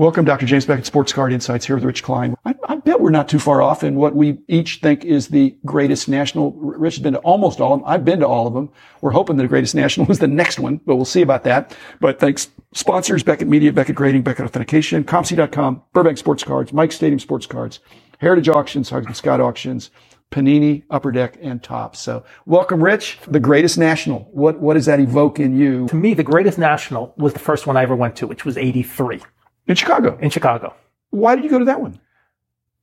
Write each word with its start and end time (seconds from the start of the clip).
Welcome, 0.00 0.24
Dr. 0.24 0.46
James 0.46 0.64
Beckett, 0.64 0.86
Sports 0.86 1.12
Card 1.12 1.30
Insights 1.30 1.66
here 1.66 1.76
with 1.76 1.84
Rich 1.84 2.02
Klein. 2.02 2.34
I, 2.46 2.54
I, 2.66 2.76
bet 2.76 3.02
we're 3.02 3.10
not 3.10 3.28
too 3.28 3.38
far 3.38 3.60
off 3.60 3.84
in 3.84 3.96
what 3.96 4.16
we 4.16 4.38
each 4.48 4.80
think 4.80 5.04
is 5.04 5.28
the 5.28 5.54
greatest 5.66 6.08
national. 6.08 6.52
Rich 6.52 6.94
has 6.94 7.02
been 7.02 7.12
to 7.12 7.18
almost 7.18 7.60
all 7.60 7.74
of 7.74 7.80
them. 7.80 7.86
I've 7.86 8.02
been 8.02 8.20
to 8.20 8.26
all 8.26 8.46
of 8.46 8.54
them. 8.54 8.70
We're 9.02 9.10
hoping 9.10 9.36
the 9.36 9.46
greatest 9.46 9.74
national 9.74 10.10
is 10.10 10.18
the 10.18 10.26
next 10.26 10.58
one, 10.58 10.80
but 10.86 10.96
we'll 10.96 11.04
see 11.04 11.20
about 11.20 11.44
that. 11.44 11.76
But 12.00 12.18
thanks, 12.18 12.48
sponsors, 12.72 13.22
Beckett 13.22 13.46
Media, 13.46 13.74
Beckett 13.74 13.94
Grading, 13.94 14.22
Beckett 14.22 14.46
Authentication, 14.46 15.04
ComC.com, 15.04 15.82
Burbank 15.92 16.16
Sports 16.16 16.44
Cards, 16.44 16.72
Mike 16.72 16.92
Stadium 16.92 17.18
Sports 17.18 17.44
Cards, 17.44 17.80
Heritage 18.20 18.48
Auctions, 18.48 18.88
Huggins 18.88 19.18
Scott 19.18 19.42
Auctions, 19.42 19.90
Panini, 20.30 20.82
Upper 20.88 21.12
Deck, 21.12 21.36
and 21.42 21.62
Topps. 21.62 22.00
So 22.00 22.24
welcome, 22.46 22.82
Rich. 22.82 23.18
The 23.28 23.38
greatest 23.38 23.76
national. 23.76 24.30
What, 24.32 24.60
what 24.60 24.74
does 24.74 24.86
that 24.86 24.98
evoke 24.98 25.38
in 25.38 25.58
you? 25.58 25.88
To 25.88 25.94
me, 25.94 26.14
the 26.14 26.22
greatest 26.22 26.56
national 26.56 27.12
was 27.18 27.34
the 27.34 27.38
first 27.38 27.66
one 27.66 27.76
I 27.76 27.82
ever 27.82 27.94
went 27.94 28.16
to, 28.16 28.26
which 28.26 28.46
was 28.46 28.56
83. 28.56 29.20
In 29.70 29.76
Chicago? 29.76 30.18
In 30.20 30.30
Chicago. 30.30 30.74
Why 31.10 31.36
did 31.36 31.44
you 31.44 31.50
go 31.50 31.60
to 31.60 31.64
that 31.66 31.80
one? 31.80 32.00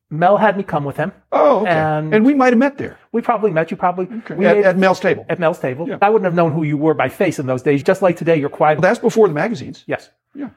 Mel 0.10 0.38
had 0.38 0.56
me 0.56 0.64
come 0.64 0.86
with 0.86 0.96
him. 0.96 1.12
Oh, 1.34 1.60
okay. 1.60 1.72
And, 1.72 2.14
and 2.16 2.26
we 2.26 2.34
might 2.34 2.54
have 2.54 2.58
met 2.58 2.78
there. 2.78 2.98
We 3.12 3.22
probably 3.22 3.52
met. 3.52 3.70
You 3.72 3.76
probably 3.76 4.06
okay. 4.06 4.36
at, 4.36 4.40
made, 4.40 4.66
at, 4.66 4.78
Mel's 4.78 5.02
table. 5.02 5.26
At 5.28 5.38
Mel's 5.38 5.60
table. 5.60 5.86
Yeah. 5.86 5.98
I 6.02 6.10
wouldn't 6.10 6.24
have 6.24 6.34
known 6.34 6.54
who 6.54 6.64
you 6.64 6.78
were 6.78 6.94
by 6.94 7.10
face 7.10 7.40
in 7.40 7.46
those 7.46 7.62
days. 7.62 7.84
Just 7.84 8.02
like 8.02 8.16
today, 8.16 8.38
you're 8.38 8.48
quiet. 8.48 8.76
Well, 8.76 8.84
that's 8.84 9.00
before 9.00 9.28
the 9.28 9.34
magazines. 9.34 9.84
Yes. 9.86 10.10
Yeah. 10.34 10.52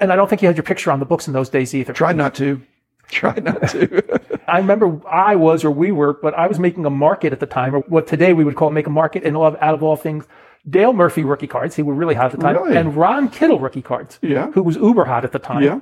And 0.00 0.12
I 0.12 0.16
don't 0.16 0.28
think 0.28 0.42
you 0.42 0.48
had 0.48 0.56
your 0.56 0.64
picture 0.64 0.90
on 0.90 0.98
the 0.98 1.06
books 1.06 1.28
in 1.28 1.32
those 1.32 1.48
days 1.48 1.72
either. 1.76 1.92
Tried 1.92 2.16
not 2.16 2.34
to. 2.36 2.60
Tried 3.08 3.44
not 3.44 3.68
to. 3.68 4.02
I 4.48 4.58
remember 4.58 5.00
I 5.06 5.36
was, 5.36 5.64
or 5.64 5.70
we 5.70 5.92
were, 5.92 6.14
but 6.14 6.34
I 6.34 6.48
was 6.48 6.58
making 6.58 6.84
a 6.86 6.90
market 6.90 7.32
at 7.32 7.38
the 7.38 7.46
time, 7.46 7.74
or 7.74 7.80
what 7.82 8.08
today 8.08 8.32
we 8.32 8.42
would 8.42 8.56
call 8.56 8.70
make 8.70 8.88
a 8.88 8.90
market, 8.90 9.22
and 9.22 9.36
out 9.36 9.62
of 9.62 9.82
all 9.84 9.94
things, 9.94 10.26
Dale 10.68 10.92
Murphy 10.92 11.24
rookie 11.24 11.46
cards. 11.46 11.76
He 11.76 11.82
was 11.82 11.96
really 11.96 12.14
hot 12.14 12.26
at 12.26 12.32
the 12.32 12.38
time, 12.38 12.56
really? 12.56 12.76
and 12.76 12.96
Ron 12.96 13.28
Kittle 13.28 13.58
rookie 13.58 13.82
cards. 13.82 14.18
Yeah. 14.22 14.50
Who 14.52 14.62
was 14.62 14.76
uber 14.76 15.04
hot 15.04 15.24
at 15.24 15.32
the 15.32 15.38
time. 15.38 15.62
Yeah 15.62 15.80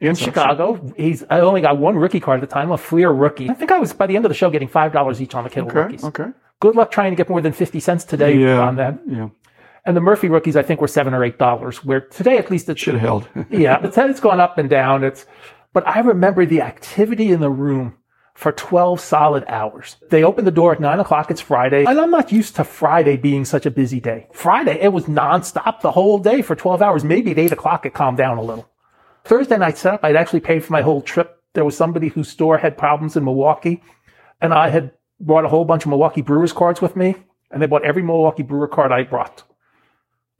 in 0.00 0.14
Chicago. 0.14 0.92
He's 0.96 1.24
I 1.30 1.40
only 1.40 1.60
got 1.60 1.78
one 1.78 1.96
rookie 1.96 2.20
card 2.20 2.42
at 2.42 2.48
the 2.48 2.52
time, 2.52 2.70
a 2.70 2.78
Fleer 2.78 3.10
rookie. 3.10 3.50
I 3.50 3.54
think 3.54 3.70
I 3.70 3.78
was 3.78 3.92
by 3.92 4.06
the 4.06 4.16
end 4.16 4.24
of 4.24 4.28
the 4.28 4.34
show 4.34 4.50
getting 4.50 4.68
five 4.68 4.92
dollars 4.92 5.20
each 5.20 5.34
on 5.34 5.44
the 5.44 5.50
Kittle 5.50 5.70
okay, 5.70 5.78
rookies. 5.78 6.04
Okay. 6.04 6.26
Good 6.60 6.74
luck 6.74 6.90
trying 6.90 7.12
to 7.12 7.16
get 7.16 7.28
more 7.28 7.40
than 7.40 7.52
fifty 7.52 7.80
cents 7.80 8.04
today 8.04 8.36
yeah, 8.36 8.60
on 8.60 8.76
that. 8.76 8.98
Yeah. 9.06 9.28
And 9.84 9.96
the 9.96 10.00
Murphy 10.00 10.28
rookies, 10.28 10.56
I 10.56 10.62
think, 10.62 10.80
were 10.80 10.88
seven 10.88 11.14
or 11.14 11.24
eight 11.24 11.38
dollars. 11.38 11.84
Where 11.84 12.00
today, 12.00 12.38
at 12.38 12.50
least, 12.50 12.68
it 12.68 12.78
should 12.78 12.94
have 12.94 13.02
held. 13.02 13.28
yeah, 13.50 13.84
it's, 13.84 13.96
it's 13.96 14.20
gone 14.20 14.40
up 14.40 14.58
and 14.58 14.68
down. 14.68 15.04
It's, 15.04 15.26
but 15.72 15.86
I 15.86 16.00
remember 16.00 16.44
the 16.46 16.60
activity 16.60 17.32
in 17.32 17.40
the 17.40 17.50
room 17.50 17.96
for 18.38 18.52
12 18.52 19.00
solid 19.00 19.44
hours. 19.48 19.96
They 20.10 20.22
opened 20.22 20.46
the 20.46 20.52
door 20.52 20.72
at 20.72 20.78
nine 20.78 21.00
o'clock. 21.00 21.28
It's 21.28 21.40
Friday. 21.40 21.84
And 21.84 21.98
I'm 21.98 22.12
not 22.12 22.30
used 22.30 22.54
to 22.54 22.62
Friday 22.62 23.16
being 23.16 23.44
such 23.44 23.66
a 23.66 23.70
busy 23.70 23.98
day. 23.98 24.28
Friday, 24.32 24.78
it 24.80 24.92
was 24.92 25.06
nonstop 25.06 25.80
the 25.80 25.90
whole 25.90 26.20
day 26.20 26.40
for 26.42 26.54
12 26.54 26.80
hours. 26.80 27.02
Maybe 27.02 27.32
at 27.32 27.38
eight 27.40 27.50
o'clock, 27.50 27.84
it 27.84 27.94
calmed 27.94 28.16
down 28.16 28.38
a 28.38 28.42
little. 28.42 28.70
Thursday 29.24 29.58
night 29.58 29.76
setup, 29.76 30.04
I'd 30.04 30.14
actually 30.14 30.38
paid 30.38 30.64
for 30.64 30.72
my 30.72 30.82
whole 30.82 31.02
trip. 31.02 31.42
There 31.54 31.64
was 31.64 31.76
somebody 31.76 32.10
whose 32.10 32.28
store 32.28 32.58
had 32.58 32.78
problems 32.78 33.16
in 33.16 33.24
Milwaukee, 33.24 33.82
and 34.40 34.54
I 34.54 34.68
had 34.68 34.92
brought 35.18 35.44
a 35.44 35.48
whole 35.48 35.64
bunch 35.64 35.82
of 35.82 35.90
Milwaukee 35.90 36.22
Brewers 36.22 36.52
cards 36.52 36.80
with 36.80 36.94
me, 36.94 37.16
and 37.50 37.60
they 37.60 37.66
bought 37.66 37.84
every 37.84 38.04
Milwaukee 38.04 38.44
Brewer 38.44 38.68
card 38.68 38.92
I 38.92 39.02
brought. 39.02 39.42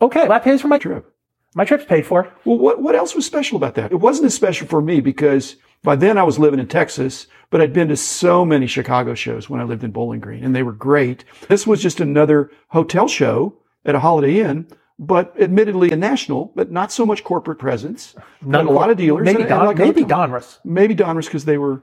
Okay, 0.00 0.28
that 0.28 0.44
pays 0.44 0.60
for 0.60 0.68
my 0.68 0.78
trip. 0.78 1.12
My 1.56 1.64
trip's 1.64 1.84
paid 1.84 2.06
for. 2.06 2.32
Well, 2.44 2.58
what, 2.58 2.80
what 2.80 2.94
else 2.94 3.16
was 3.16 3.26
special 3.26 3.56
about 3.56 3.74
that? 3.74 3.90
It 3.90 3.96
wasn't 3.96 4.26
as 4.26 4.34
special 4.34 4.68
for 4.68 4.80
me 4.80 5.00
because 5.00 5.56
by 5.82 5.96
then 5.96 6.18
I 6.18 6.22
was 6.22 6.38
living 6.38 6.60
in 6.60 6.68
Texas, 6.68 7.26
but 7.50 7.60
I'd 7.60 7.72
been 7.72 7.88
to 7.88 7.96
so 7.96 8.44
many 8.44 8.66
Chicago 8.66 9.14
shows 9.14 9.48
when 9.48 9.60
I 9.60 9.64
lived 9.64 9.84
in 9.84 9.90
Bowling 9.90 10.20
Green, 10.20 10.44
and 10.44 10.54
they 10.54 10.62
were 10.62 10.72
great. 10.72 11.24
This 11.48 11.66
was 11.66 11.82
just 11.82 12.00
another 12.00 12.50
hotel 12.68 13.08
show 13.08 13.58
at 13.84 13.94
a 13.94 14.00
Holiday 14.00 14.40
Inn 14.40 14.66
but 14.98 15.34
admittedly 15.40 15.90
a 15.92 15.96
national, 15.96 16.52
but 16.56 16.70
not 16.70 16.90
so 16.90 17.06
much 17.06 17.22
corporate 17.22 17.58
presence. 17.58 18.16
Not 18.42 18.66
a 18.66 18.70
lot 18.70 18.90
of 18.90 18.96
dealers. 18.96 19.24
Maybe 19.24 19.42
and, 19.42 19.48
Don, 19.48 19.60
and 19.60 19.68
like 19.68 19.78
maybe 19.78 20.04
Donruss. 20.04 20.58
Maybe 20.64 20.94
Donruss 20.94 21.26
because 21.26 21.44
they 21.44 21.58
were 21.58 21.82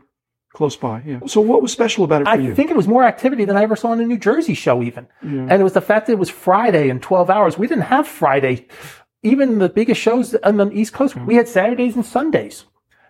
close 0.53 0.75
by. 0.75 1.01
Yeah. 1.05 1.19
So 1.25 1.41
what 1.41 1.61
was 1.61 1.71
special 1.71 2.03
about 2.03 2.21
it 2.21 2.25
for 2.25 2.31
I 2.31 2.35
you? 2.35 2.51
I 2.51 2.55
think 2.55 2.71
it 2.71 2.77
was 2.77 2.87
more 2.87 3.03
activity 3.03 3.45
than 3.45 3.55
I 3.55 3.63
ever 3.63 3.75
saw 3.75 3.93
in 3.93 4.01
a 4.01 4.05
New 4.05 4.17
Jersey 4.17 4.53
show, 4.53 4.83
even. 4.83 5.07
Yeah. 5.23 5.47
And 5.49 5.53
it 5.53 5.63
was 5.63 5.73
the 5.73 5.81
fact 5.81 6.07
that 6.07 6.13
it 6.13 6.19
was 6.19 6.29
Friday 6.29 6.89
and 6.89 7.01
12 7.01 7.29
hours. 7.29 7.57
We 7.57 7.67
didn't 7.67 7.85
have 7.85 8.07
Friday. 8.07 8.67
Even 9.23 9.59
the 9.59 9.69
biggest 9.69 10.01
shows 10.01 10.35
on 10.35 10.57
the 10.57 10.69
East 10.71 10.93
Coast, 10.93 11.13
hmm. 11.13 11.25
we 11.25 11.35
had 11.35 11.47
Saturdays 11.47 11.95
and 11.95 12.05
Sundays. 12.05 12.65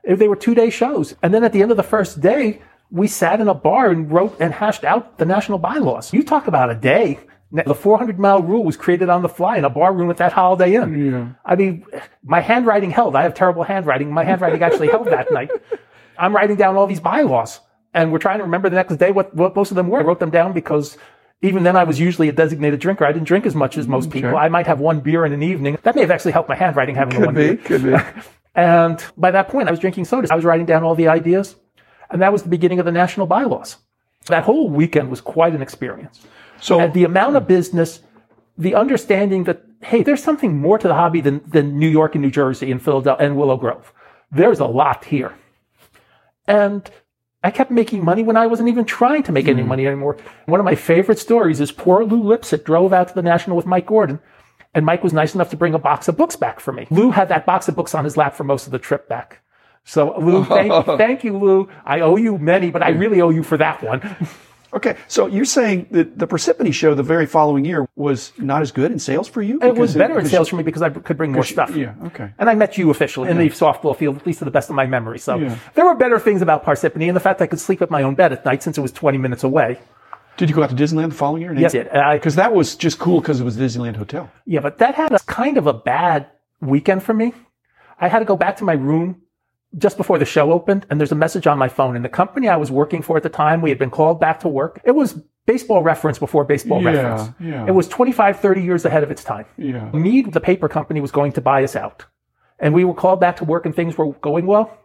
They 0.08 0.28
were 0.28 0.36
two 0.36 0.56
day 0.56 0.70
shows. 0.70 1.16
And 1.24 1.34
then 1.34 1.44
at 1.44 1.54
the 1.54 1.62
end 1.62 1.72
of 1.72 1.78
the 1.78 1.84
first 1.84 2.22
day, 2.22 2.62
we 2.92 3.08
sat 3.08 3.42
in 3.42 3.48
a 3.48 3.54
bar 3.54 3.90
and 3.90 4.12
wrote 4.12 4.38
and 4.40 4.54
hashed 4.54 4.84
out 4.84 5.18
the 5.18 5.26
national 5.26 5.58
bylaws. 5.58 6.14
You 6.14 6.24
talk 6.24 6.48
about 6.48 6.70
a 6.70 6.76
day. 6.76 7.20
The 7.52 7.76
400 7.76 8.20
mile 8.20 8.42
rule 8.42 8.64
was 8.64 8.76
created 8.76 9.10
on 9.10 9.22
the 9.22 9.30
fly 9.30 9.58
in 9.58 9.64
a 9.64 9.70
bar 9.70 9.94
room 9.94 10.10
at 10.10 10.18
that 10.18 10.34
Holiday 10.34 10.76
Inn. 10.76 11.12
Yeah. 11.14 11.30
I 11.46 11.56
mean, 11.56 11.86
my 12.24 12.42
handwriting 12.42 12.92
held. 12.92 13.16
I 13.16 13.24
have 13.24 13.34
terrible 13.34 13.64
handwriting. 13.64 14.12
My 14.12 14.24
handwriting 14.24 14.62
actually 14.62 14.90
held 14.90 15.08
that 15.08 15.32
night. 15.32 15.50
I'm 16.18 16.36
writing 16.36 16.58
down 16.58 16.76
all 16.76 16.88
these 16.88 17.00
bylaws 17.00 17.62
and 17.94 18.12
we're 18.12 18.20
trying 18.20 18.40
to 18.40 18.44
remember 18.44 18.70
the 18.70 18.76
next 18.76 18.96
day 18.98 19.12
what, 19.12 19.34
what 19.34 19.56
most 19.56 19.72
of 19.72 19.76
them 19.76 19.88
were. 19.88 20.00
I 20.00 20.04
wrote 20.04 20.20
them 20.20 20.32
down 20.32 20.54
because 20.54 20.98
even 21.42 21.64
then 21.64 21.76
I 21.76 21.84
was 21.84 22.00
usually 22.00 22.30
a 22.30 22.32
designated 22.34 22.80
drinker. 22.80 23.06
I 23.06 23.12
didn't 23.12 23.28
drink 23.28 23.46
as 23.46 23.56
much 23.56 23.78
as 23.78 23.88
most 23.88 24.10
okay. 24.10 24.22
people. 24.22 24.38
I 24.38 24.50
might 24.50 24.68
have 24.68 24.80
one 24.80 25.00
beer 25.00 25.26
in 25.26 25.34
an 25.34 25.42
evening. 25.42 25.78
That 25.84 25.96
may 25.96 26.02
have 26.02 26.12
actually 26.12 26.34
helped 26.34 26.50
my 26.50 26.56
handwriting 26.56 26.96
having 26.96 27.18
could 27.18 27.26
one 27.26 27.36
be, 27.36 27.56
beer. 27.56 27.58
Could 27.58 27.84
be. 27.84 27.96
and 28.56 29.04
by 29.18 29.32
that 29.32 29.50
point, 29.50 29.68
I 29.68 29.72
was 29.72 29.80
drinking 29.80 30.06
sodas. 30.06 30.32
I 30.32 30.36
was 30.36 30.46
writing 30.46 30.66
down 30.66 30.84
all 30.84 30.96
the 30.96 31.08
ideas. 31.08 31.56
And 32.10 32.22
that 32.22 32.32
was 32.32 32.44
the 32.44 32.50
beginning 32.50 32.80
of 32.80 32.86
the 32.86 32.92
national 32.92 33.28
bylaws. 33.28 33.78
That 34.28 34.44
whole 34.44 34.70
weekend 34.70 35.10
was 35.10 35.22
quite 35.22 35.54
an 35.54 35.62
experience. 35.62 36.22
So 36.62 36.80
and 36.80 36.94
the 36.94 37.04
amount 37.04 37.36
of 37.36 37.48
business 37.48 38.02
the 38.58 38.76
understanding 38.76 39.44
that, 39.44 39.64
hey, 39.82 40.02
there's 40.02 40.24
something 40.24 40.58
more 40.58 40.78
to 40.78 40.88
the 40.88 40.94
hobby 40.94 41.20
than, 41.22 41.42
than 41.46 41.78
New 41.78 41.90
York 41.90 42.16
and 42.16 42.22
New 42.22 42.32
Jersey 42.32 42.72
and 42.72 42.82
Philadelphia 42.82 43.26
and 43.26 43.36
Willow 43.36 43.58
Grove. 43.58 43.92
There's 44.32 44.60
a 44.62 44.66
lot 44.66 45.04
here. 45.06 45.34
And 46.48 46.90
I 47.44 47.52
kept 47.52 47.70
making 47.72 48.04
money 48.04 48.24
when 48.24 48.38
I 48.38 48.48
wasn't 48.48 48.70
even 48.70 48.86
trying 48.86 49.24
to 49.24 49.32
make 49.32 49.48
any 49.48 49.62
Mm. 49.62 49.68
money 49.68 49.88
anymore. 49.88 50.18
One 50.46 50.60
of 50.60 50.64
my 50.66 50.76
favorite 50.76 51.20
stories 51.20 51.60
is 51.60 51.72
poor 51.72 52.04
Lou 52.06 52.24
Lipsett 52.24 52.64
drove 52.66 52.94
out 52.94 53.10
to 53.10 53.14
the 53.14 53.22
National 53.22 53.58
with 53.58 53.66
Mike 53.66 53.86
Gordon, 53.86 54.20
and 54.76 54.86
Mike 54.86 55.04
was 55.04 55.14
nice 55.14 55.34
enough 55.34 55.50
to 55.50 55.58
bring 55.58 55.74
a 55.74 55.80
box 55.80 56.08
of 56.08 56.16
books 56.18 56.36
back 56.36 56.60
for 56.60 56.72
me. 56.72 56.86
Lou 56.92 57.10
had 57.12 57.30
that 57.30 57.46
box 57.46 57.68
of 57.68 57.76
books 57.76 57.96
on 57.96 58.04
his 58.04 58.16
lap 58.18 58.36
for 58.36 58.44
most 58.44 58.68
of 58.68 58.72
the 58.72 58.80
trip 58.80 59.10
back. 59.10 59.40
So 59.86 60.16
Lou, 60.20 60.44
thank, 60.46 60.86
thank 60.98 61.24
you, 61.24 61.38
Lou. 61.38 61.70
I 61.86 62.02
owe 62.02 62.18
you 62.18 62.38
many, 62.38 62.70
but 62.72 62.84
I 62.84 62.90
really 62.90 63.22
owe 63.22 63.30
you 63.32 63.42
for 63.44 63.58
that 63.58 63.82
one. 63.82 64.02
Okay, 64.74 64.98
so 65.08 65.28
you're 65.28 65.46
saying 65.46 65.88
that 65.92 66.20
the 66.20 66.28
Parsippany 66.28 66.74
show 66.74 66.94
the 66.96 67.04
very 67.04 67.26
following 67.26 67.64
year 67.64 67.88
was 67.96 68.34
not 68.38 68.62
as 68.62 68.74
good 68.74 68.92
in 68.92 69.00
sales 69.00 69.26
for 69.30 69.42
you? 69.42 69.58
It 69.62 69.76
was 69.76 69.96
better 69.96 70.20
in 70.20 70.26
sales 70.26 70.50
for 70.50 70.58
me 70.58 70.64
because 70.64 70.82
I 70.82 70.90
could 70.90 71.16
bring 71.16 71.32
more 71.32 71.46
stuff. 71.46 71.74
yeah, 71.74 71.94
okay. 72.06 72.34
And 72.38 72.50
I 72.50 72.56
met 72.56 72.78
you 72.78 72.90
officially 72.90 73.30
in 73.30 73.38
the 73.38 73.50
softball 73.52 73.96
field, 73.96 74.18
at 74.18 74.26
least 74.28 74.40
to 74.40 74.46
the 74.46 74.52
best 74.52 74.70
of 74.70 74.76
my 74.76 74.86
memory. 74.86 75.18
So 75.20 75.38
Yeah. 75.38 75.58
there 75.76 75.86
were 75.86 75.96
better 75.96 76.20
things 76.20 76.42
about 76.42 76.66
Parsippany 76.66 77.08
and 77.08 77.16
the 77.16 77.22
fact 77.22 77.40
that 77.40 77.46
I 77.46 77.48
could 77.48 77.62
sleep 77.62 77.82
at 77.82 77.90
my 77.90 78.04
own 78.04 78.16
bed 78.16 78.34
at 78.34 78.44
night 78.44 78.64
since 78.64 78.78
it 78.78 78.82
was 78.82 78.92
20 78.92 79.18
minutes 79.18 79.46
away. 79.46 79.80
Did 80.38 80.50
you 80.50 80.56
go 80.56 80.64
out 80.64 80.70
to 80.70 80.76
Disneyland 80.76 81.10
the 81.10 81.16
following 81.16 81.42
year? 81.42 81.54
Yes, 81.54 81.74
I 81.74 81.84
did. 81.84 82.20
Because 82.20 82.36
that 82.36 82.54
was 82.54 82.76
just 82.76 83.00
cool 83.00 83.22
because 83.22 83.40
it 83.40 83.44
was 83.44 83.58
Disneyland 83.58 83.96
Hotel. 83.96 84.30
Yeah, 84.46 84.60
but 84.60 84.78
that 84.80 84.96
had 84.96 85.14
a 85.14 85.20
kind 85.20 85.58
of 85.58 85.68
a 85.68 85.74
bad 85.74 86.28
weekend 86.62 87.04
for 87.04 87.14
me. 87.14 87.34
I 88.00 88.08
had 88.10 88.20
to 88.20 88.26
go 88.26 88.36
back 88.36 88.58
to 88.58 88.64
my 88.66 88.74
room 88.74 89.22
just 89.78 89.98
before 89.98 90.18
the 90.18 90.26
show 90.26 90.52
opened, 90.52 90.86
and 90.90 91.00
there's 91.00 91.12
a 91.12 91.16
message 91.16 91.48
on 91.48 91.58
my 91.58 91.68
phone. 91.70 91.96
And 91.96 92.04
the 92.04 92.10
company 92.10 92.48
I 92.50 92.58
was 92.58 92.72
working 92.72 93.02
for 93.02 93.18
at 93.18 93.24
the 93.24 93.30
time, 93.30 93.62
we 93.62 93.70
had 93.70 93.80
been 93.80 93.90
called 93.90 94.20
back 94.20 94.40
to 94.42 94.48
work. 94.50 94.82
It 94.84 94.92
was 94.92 95.22
baseball 95.46 95.84
reference 95.84 96.18
before 96.20 96.44
baseball 96.44 96.82
Yeah, 96.82 96.90
reference. 96.92 97.36
yeah. 97.40 97.66
It 97.68 97.72
was 97.72 97.88
25, 97.88 98.40
30 98.40 98.62
years 98.64 98.84
ahead 98.86 99.04
of 99.04 99.12
its 99.12 99.24
time. 99.24 99.46
Yeah. 99.58 99.90
Mead, 99.92 100.34
the 100.34 100.40
paper 100.42 100.68
company, 100.68 101.02
was 101.02 101.12
going 101.12 101.32
to 101.34 101.42
buy 101.42 101.64
us 101.64 101.76
out. 101.76 102.06
And 102.60 102.74
we 102.74 102.84
were 102.86 102.94
called 102.94 103.20
back 103.20 103.36
to 103.38 103.46
work 103.46 103.66
and 103.66 103.76
things 103.76 103.98
were 103.98 104.12
going 104.14 104.46
well. 104.46 104.76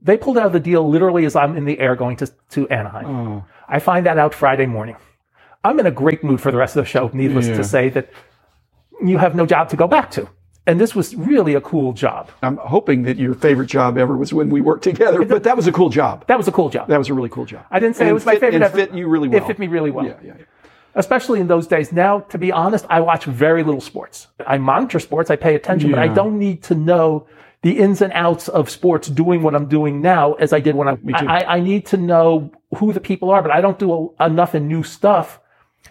They 0.00 0.16
pulled 0.16 0.38
out 0.38 0.46
of 0.46 0.52
the 0.52 0.60
deal 0.60 0.88
literally 0.88 1.24
as 1.24 1.34
I'm 1.34 1.56
in 1.56 1.64
the 1.64 1.78
air 1.80 1.96
going 1.96 2.16
to, 2.18 2.30
to 2.50 2.68
Anaheim. 2.68 3.06
Oh, 3.06 3.44
I 3.68 3.78
find 3.80 4.06
that 4.06 4.18
out 4.18 4.32
Friday 4.34 4.66
morning. 4.66 4.96
I'm 5.64 5.80
in 5.80 5.86
a 5.86 5.90
great 5.90 6.22
mood 6.22 6.40
for 6.40 6.50
the 6.52 6.56
rest 6.56 6.76
of 6.76 6.84
the 6.84 6.88
show, 6.88 7.10
needless 7.12 7.48
Yeah. 7.48 7.56
to 7.56 7.64
say 7.64 7.88
that 7.90 8.08
you 9.02 9.18
have 9.18 9.34
no 9.34 9.44
job 9.44 9.68
to 9.70 9.76
go 9.76 9.86
back 9.88 10.10
to. 10.12 10.28
And 10.66 10.78
this 10.78 10.94
was 10.94 11.16
really 11.16 11.54
a 11.54 11.60
cool 11.62 11.92
job. 11.94 12.30
I'm 12.42 12.58
hoping 12.58 13.02
that 13.04 13.16
your 13.16 13.34
favorite 13.34 13.66
job 13.68 13.96
ever 13.96 14.16
was 14.16 14.32
when 14.34 14.50
we 14.50 14.60
worked 14.60 14.84
together, 14.84 15.24
but 15.24 15.42
that 15.44 15.56
was 15.56 15.66
a 15.66 15.72
cool 15.72 15.88
job. 15.88 16.26
That 16.26 16.36
was 16.36 16.46
a 16.46 16.52
cool 16.52 16.68
job. 16.68 16.88
That 16.88 16.98
was 16.98 17.08
a 17.08 17.14
really 17.14 17.30
cool 17.30 17.46
job. 17.46 17.64
I 17.70 17.80
didn't 17.80 17.96
say 17.96 18.02
And 18.04 18.10
it 18.10 18.12
was 18.12 18.26
my 18.26 18.36
favorite 18.38 18.62
ever. 18.62 18.76
fit 18.76 18.92
you 18.94 19.08
really 19.08 19.28
well. 19.28 19.42
It 19.42 19.46
fit 19.46 19.58
me 19.58 19.66
really 19.66 19.90
well. 19.90 20.04
Yeah, 20.04 20.14
yeah. 20.22 20.34
yeah. 20.38 20.44
Especially 20.94 21.40
in 21.40 21.46
those 21.48 21.66
days. 21.66 21.90
Now, 21.92 22.20
to 22.20 22.38
be 22.38 22.52
honest, 22.52 22.84
I 22.90 23.00
watch 23.00 23.24
very 23.24 23.62
little 23.62 23.80
sports. 23.80 24.26
I 24.46 24.58
monitor 24.58 24.98
sports, 25.00 25.30
I 25.30 25.36
pay 25.36 25.54
attention, 25.54 25.90
but 25.90 25.98
I 26.00 26.08
don't 26.08 26.38
need 26.38 26.62
to 26.64 26.74
know 26.74 27.26
the 27.62 27.78
ins 27.78 28.00
and 28.00 28.12
outs 28.12 28.48
of 28.48 28.70
sports 28.70 29.08
doing 29.08 29.42
what 29.42 29.54
I'm 29.54 29.66
doing 29.66 30.00
now 30.00 30.34
as 30.34 30.52
I 30.52 30.60
did 30.60 30.74
when 30.74 30.88
I, 30.88 30.94
too. 30.94 31.26
I, 31.26 31.56
I 31.56 31.60
need 31.60 31.86
to 31.86 31.96
know 31.96 32.52
who 32.76 32.92
the 32.92 33.00
people 33.00 33.30
are, 33.30 33.42
but 33.42 33.50
I 33.50 33.60
don't 33.60 33.78
do 33.78 34.14
a, 34.20 34.26
enough 34.26 34.54
in 34.54 34.68
new 34.68 34.82
stuff 34.82 35.40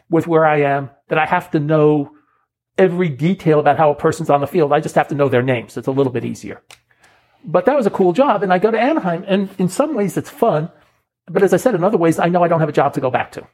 with 0.10 0.28
where 0.28 0.46
I 0.46 0.62
am 0.62 0.90
that 1.10 1.19
I 1.19 1.25
have 1.25 1.52
to 1.52 1.60
know 1.60 2.12
every 2.78 3.10
detail 3.10 3.60
about 3.60 3.78
how 3.78 3.92
a 3.92 3.96
person's 3.96 4.30
on 4.30 4.42
the 4.42 4.48
field. 4.48 4.72
I 4.72 4.80
just 4.80 4.96
have 4.96 5.08
to 5.10 5.16
know 5.16 5.30
their 5.30 5.42
names. 5.42 5.75
It's 5.78 5.88
a 5.88 5.92
little 5.92 6.12
bit 6.12 6.24
easier. 6.24 6.62
But 7.44 7.66
that 7.66 7.75
was 7.75 7.86
a 7.86 7.92
cool 7.92 8.14
job. 8.14 8.44
And 8.44 8.54
I 8.54 8.60
go 8.60 8.72
to 8.72 8.80
Anaheim 8.80 9.24
and 9.28 9.50
in 9.58 9.68
some 9.68 9.94
ways 9.94 10.16
it's 10.16 10.30
fun. 10.30 10.69
But 11.25 11.44
as 11.44 11.54
I 11.54 11.58
said, 11.58 11.75
in 11.75 11.84
other 11.84 11.98
ways, 11.98 12.19
I 12.19 12.30
know 12.30 12.44
I 12.44 12.48
don't 12.48 12.62
have 12.62 12.69
a 12.69 12.74
job 12.74 12.94
to 12.94 13.02
go 13.02 13.12
back 13.12 13.31
to. 13.34 13.46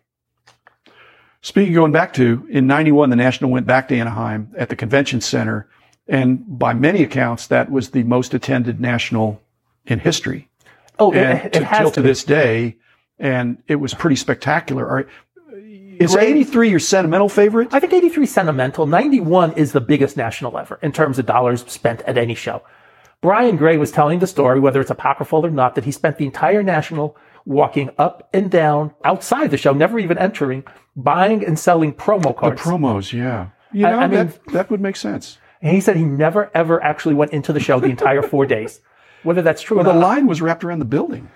Speaking 1.41 1.73
of 1.73 1.75
going 1.75 1.91
back 1.91 2.13
to, 2.13 2.47
in 2.49 2.67
91, 2.67 3.09
the 3.09 3.15
National 3.15 3.49
went 3.49 3.65
back 3.65 3.87
to 3.87 3.97
Anaheim 3.97 4.53
at 4.57 4.69
the 4.69 4.75
convention 4.75 5.19
center 5.19 5.67
And 6.07 6.43
by 6.59 6.73
many 6.73 7.01
accounts, 7.03 7.47
that 7.47 7.71
was 7.71 7.91
the 7.91 8.03
most 8.03 8.33
attended 8.33 8.79
national 8.81 9.41
in 9.85 9.99
history. 9.99 10.49
Oh, 10.99 11.11
And 11.13 11.39
it, 11.39 11.45
it 11.45 11.53
to, 11.59 11.65
has 11.65 11.79
till 11.79 11.91
to 11.91 11.95
to 11.95 12.01
this 12.01 12.23
day. 12.23 12.77
And 13.19 13.61
it 13.67 13.75
was 13.77 13.93
pretty 13.93 14.15
spectacular. 14.17 14.85
Right. 14.85 15.07
Is 15.99 16.15
Great. 16.15 16.29
83 16.29 16.69
your 16.71 16.79
sentimental 16.79 17.29
favorite? 17.29 17.69
I 17.73 17.79
think 17.79 17.93
83 17.93 18.25
sentimental. 18.25 18.85
91 18.87 19.53
is 19.53 19.71
the 19.71 19.79
biggest 19.81 20.17
national 20.17 20.57
ever 20.57 20.79
in 20.81 20.91
terms 20.91 21.19
of 21.19 21.25
dollars 21.25 21.63
spent 21.71 22.01
at 22.01 22.17
any 22.17 22.33
show. 22.35 22.63
Brian 23.21 23.55
Gray 23.55 23.77
was 23.77 23.91
telling 23.91 24.19
the 24.19 24.27
story, 24.27 24.59
whether 24.59 24.81
it's 24.81 24.91
apocryphal 24.91 25.45
or 25.45 25.49
not, 25.51 25.75
that 25.75 25.85
he 25.85 25.91
spent 25.91 26.17
the 26.17 26.25
entire 26.25 26.63
national 26.63 27.15
walking 27.45 27.89
up 27.97 28.27
and 28.33 28.49
down 28.51 28.93
outside 29.05 29.51
the 29.51 29.57
show, 29.57 29.71
never 29.71 29.99
even 29.99 30.17
entering, 30.17 30.63
buying 30.95 31.45
and 31.45 31.57
selling 31.57 31.93
promo 31.93 32.35
cards. 32.35 32.61
Promos, 32.61 33.13
yeah. 33.13 33.49
You 33.71 33.85
I- 33.85 33.91
know, 33.91 33.99
I 33.99 34.07
mean- 34.07 34.27
that, 34.27 34.45
that 34.51 34.69
would 34.71 34.81
make 34.81 34.95
sense. 34.97 35.37
And 35.63 35.73
he 35.73 35.81
said 35.81 35.95
he 35.95 36.03
never 36.03 36.51
ever 36.53 36.83
actually 36.83 37.15
went 37.15 37.31
into 37.33 37.51
the 37.53 37.59
show 37.59 37.79
the 37.79 37.87
entire 37.87 38.21
four 38.21 38.45
days. 38.45 38.81
Whether 39.23 39.41
that's 39.41 39.61
true 39.61 39.77
Well, 39.77 39.89
or 39.89 39.93
the 39.93 39.99
line 39.99 40.27
was 40.27 40.41
wrapped 40.41 40.63
around 40.63 40.79
the 40.79 40.85
building. 40.85 41.31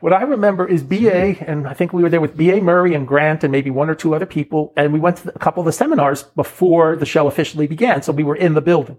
What 0.00 0.12
I 0.12 0.22
remember 0.22 0.66
is 0.66 0.82
BA, 0.82 1.36
and 1.46 1.66
I 1.66 1.74
think 1.74 1.92
we 1.92 2.02
were 2.02 2.08
there 2.08 2.20
with 2.20 2.36
BA 2.36 2.60
Murray 2.60 2.94
and 2.94 3.06
Grant 3.08 3.44
and 3.44 3.52
maybe 3.52 3.70
one 3.70 3.90
or 3.90 3.94
two 3.94 4.14
other 4.14 4.24
people. 4.26 4.72
And 4.76 4.92
we 4.92 4.98
went 5.00 5.18
to 5.18 5.34
a 5.34 5.38
couple 5.38 5.60
of 5.62 5.66
the 5.66 5.72
seminars 5.72 6.22
before 6.22 6.96
the 6.96 7.04
show 7.06 7.26
officially 7.26 7.66
began. 7.66 8.00
So 8.02 8.12
we 8.12 8.22
were 8.24 8.36
in 8.36 8.54
the 8.54 8.60
building 8.62 8.98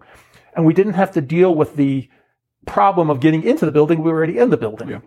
and 0.56 0.66
we 0.66 0.74
didn't 0.74 0.94
have 0.94 1.12
to 1.14 1.22
deal 1.22 1.56
with 1.56 1.76
the 1.76 2.10
problem 2.66 3.10
of 3.10 3.20
getting 3.20 3.44
into 3.44 3.66
the 3.66 3.72
building. 3.72 4.02
We 4.04 4.12
were 4.12 4.18
already 4.18 4.38
in 4.38 4.50
the 4.52 4.58
building, 4.58 4.90
Yeah. 4.90 5.00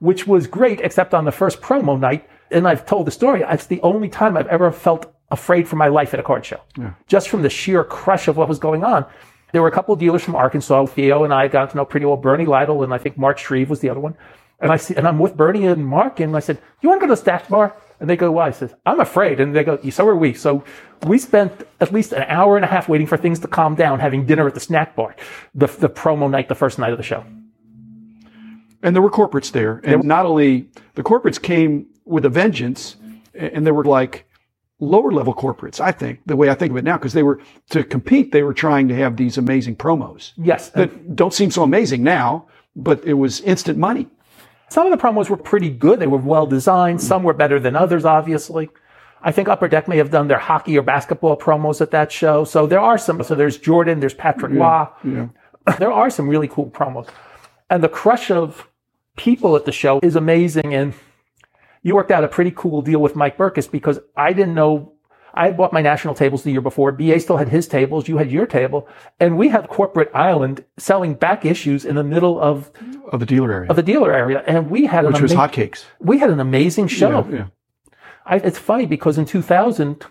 which 0.00 0.26
was 0.26 0.46
great, 0.46 0.80
except 0.80 1.14
on 1.14 1.24
the 1.24 1.32
first 1.32 1.60
promo 1.60 1.98
night. 1.98 2.28
And 2.50 2.66
I've 2.66 2.86
told 2.86 3.06
the 3.06 3.10
story. 3.12 3.42
It's 3.48 3.66
the 3.66 3.80
only 3.82 4.08
time 4.08 4.36
I've 4.36 4.46
ever 4.48 4.70
felt 4.72 5.12
afraid 5.30 5.66
for 5.68 5.76
my 5.76 5.88
life 5.88 6.14
at 6.14 6.20
a 6.20 6.22
card 6.22 6.44
show. 6.44 6.60
Just 7.06 7.28
from 7.28 7.42
the 7.42 7.50
sheer 7.50 7.84
crush 7.84 8.28
of 8.28 8.36
what 8.36 8.48
was 8.48 8.58
going 8.58 8.84
on. 8.84 9.04
There 9.52 9.62
were 9.62 9.68
a 9.68 9.72
couple 9.72 9.94
of 9.94 10.00
dealers 10.00 10.22
from 10.22 10.34
Arkansas. 10.34 10.86
Theo 10.86 11.24
and 11.24 11.32
I 11.32 11.48
got 11.48 11.70
to 11.70 11.76
know 11.76 11.84
pretty 11.84 12.06
well 12.06 12.16
Bernie 12.16 12.46
Lytle, 12.46 12.82
and 12.82 12.92
I 12.92 12.98
think 12.98 13.16
Mark 13.16 13.38
Shreve 13.38 13.70
was 13.70 13.80
the 13.80 13.88
other 13.88 14.00
one. 14.00 14.16
And 14.60 14.72
I 14.72 14.76
see, 14.76 14.94
and 14.94 15.06
I'm 15.06 15.18
with 15.18 15.36
Bernie 15.36 15.66
and 15.66 15.86
Mark, 15.86 16.18
and 16.20 16.34
I 16.36 16.40
said, 16.40 16.58
"You 16.80 16.88
want 16.88 17.00
to 17.00 17.06
go 17.06 17.08
to 17.08 17.12
the 17.12 17.20
stack 17.20 17.48
bar?" 17.48 17.74
And 18.00 18.08
they 18.08 18.16
go, 18.16 18.30
"Why?" 18.32 18.48
I 18.48 18.50
said, 18.50 18.74
"I'm 18.86 19.00
afraid." 19.00 19.38
And 19.38 19.54
they 19.54 19.64
go, 19.64 19.78
"So 19.90 20.06
are 20.08 20.16
we." 20.16 20.32
So 20.34 20.64
we 21.06 21.18
spent 21.18 21.66
at 21.80 21.92
least 21.92 22.12
an 22.12 22.22
hour 22.28 22.56
and 22.56 22.64
a 22.64 22.68
half 22.68 22.88
waiting 22.88 23.06
for 23.06 23.16
things 23.16 23.38
to 23.40 23.48
calm 23.48 23.74
down, 23.74 24.00
having 24.00 24.26
dinner 24.26 24.46
at 24.46 24.54
the 24.54 24.60
snack 24.60 24.96
bar, 24.96 25.14
the 25.54 25.66
the 25.66 25.88
promo 25.88 26.30
night, 26.30 26.48
the 26.48 26.54
first 26.54 26.78
night 26.78 26.92
of 26.92 26.98
the 26.98 27.04
show. 27.04 27.24
And 28.82 28.94
there 28.94 29.02
were 29.02 29.10
corporates 29.10 29.52
there. 29.52 29.80
And 29.84 30.04
not 30.04 30.26
only 30.26 30.68
the 30.94 31.02
corporates 31.02 31.40
came 31.40 31.86
with 32.04 32.24
a 32.24 32.28
vengeance, 32.28 32.96
and 33.34 33.66
they 33.66 33.72
were 33.72 33.84
like 33.84 34.25
lower 34.78 35.10
level 35.10 35.34
corporates, 35.34 35.80
I 35.80 35.92
think, 35.92 36.20
the 36.26 36.36
way 36.36 36.50
I 36.50 36.54
think 36.54 36.70
of 36.70 36.76
it 36.76 36.84
now, 36.84 36.98
because 36.98 37.12
they 37.12 37.22
were 37.22 37.40
to 37.70 37.82
compete, 37.82 38.32
they 38.32 38.42
were 38.42 38.54
trying 38.54 38.88
to 38.88 38.94
have 38.94 39.16
these 39.16 39.38
amazing 39.38 39.76
promos 39.76 40.32
Yes, 40.36 40.70
that 40.70 41.16
don't 41.16 41.32
seem 41.32 41.50
so 41.50 41.62
amazing 41.62 42.02
now, 42.02 42.46
but 42.74 43.04
it 43.04 43.14
was 43.14 43.40
instant 43.40 43.78
money. 43.78 44.08
Some 44.68 44.90
of 44.90 44.98
the 44.98 45.02
promos 45.02 45.30
were 45.30 45.36
pretty 45.36 45.70
good. 45.70 46.00
They 46.00 46.06
were 46.06 46.18
well 46.18 46.46
designed. 46.46 47.00
Some 47.00 47.22
were 47.22 47.32
better 47.32 47.60
than 47.60 47.76
others, 47.76 48.04
obviously. 48.04 48.68
I 49.22 49.32
think 49.32 49.48
Upper 49.48 49.68
Deck 49.68 49.88
may 49.88 49.96
have 49.96 50.10
done 50.10 50.28
their 50.28 50.38
hockey 50.38 50.76
or 50.76 50.82
basketball 50.82 51.36
promos 51.36 51.80
at 51.80 51.90
that 51.92 52.12
show. 52.12 52.44
So 52.44 52.66
there 52.66 52.80
are 52.80 52.98
some. 52.98 53.22
So 53.22 53.34
there's 53.34 53.58
Jordan, 53.58 54.00
there's 54.00 54.14
Patrick 54.14 54.52
Roy. 54.52 54.86
Yeah. 55.04 55.28
There 55.80 55.90
are 55.90 56.10
some 56.10 56.28
really 56.28 56.46
cool 56.46 56.70
promos. 56.70 57.08
And 57.70 57.82
the 57.82 57.88
crush 57.88 58.30
of 58.30 58.68
people 59.16 59.56
at 59.56 59.64
the 59.64 59.72
show 59.72 59.98
is 60.00 60.14
amazing. 60.14 60.72
And 60.74 60.94
you 61.86 61.94
worked 61.94 62.10
out 62.10 62.24
a 62.24 62.28
pretty 62.28 62.50
cool 62.50 62.82
deal 62.82 63.00
with 63.00 63.14
Mike 63.14 63.36
Berkus 63.38 63.70
because 63.70 64.00
I 64.16 64.32
didn't 64.32 64.54
know. 64.54 64.92
I 65.34 65.44
had 65.46 65.56
bought 65.56 65.72
my 65.72 65.82
national 65.82 66.14
tables 66.14 66.42
the 66.42 66.50
year 66.50 66.60
before. 66.62 66.90
BA 66.90 67.20
still 67.20 67.36
had 67.36 67.48
his 67.48 67.68
tables. 67.68 68.08
You 68.08 68.16
had 68.16 68.30
your 68.30 68.46
table. 68.46 68.88
And 69.20 69.36
we 69.38 69.48
had 69.50 69.68
Corporate 69.68 70.10
Island 70.14 70.64
selling 70.78 71.14
back 71.14 71.44
issues 71.44 71.84
in 71.84 71.94
the 71.94 72.02
middle 72.02 72.40
of, 72.40 72.72
Of 73.12 73.20
the 73.20 73.26
dealer 73.26 73.52
area, 73.52 73.70
of 73.70 73.76
the 73.76 73.82
dealer 73.82 74.12
area. 74.12 74.42
And 74.46 74.68
we 74.70 74.86
had 74.86 75.04
which 75.06 75.16
an 75.18 75.22
was 75.22 75.32
ama- 75.32 75.48
hotcakes. 75.48 75.84
we 76.00 76.18
had 76.18 76.30
an 76.30 76.40
amazing 76.40 76.88
show. 76.88 77.24
Yeah, 77.30 77.36
yeah. 77.36 77.46
I, 78.24 78.36
it's 78.38 78.58
funny 78.58 78.86
because 78.86 79.18
in 79.18 79.26
2000, 79.26 80.04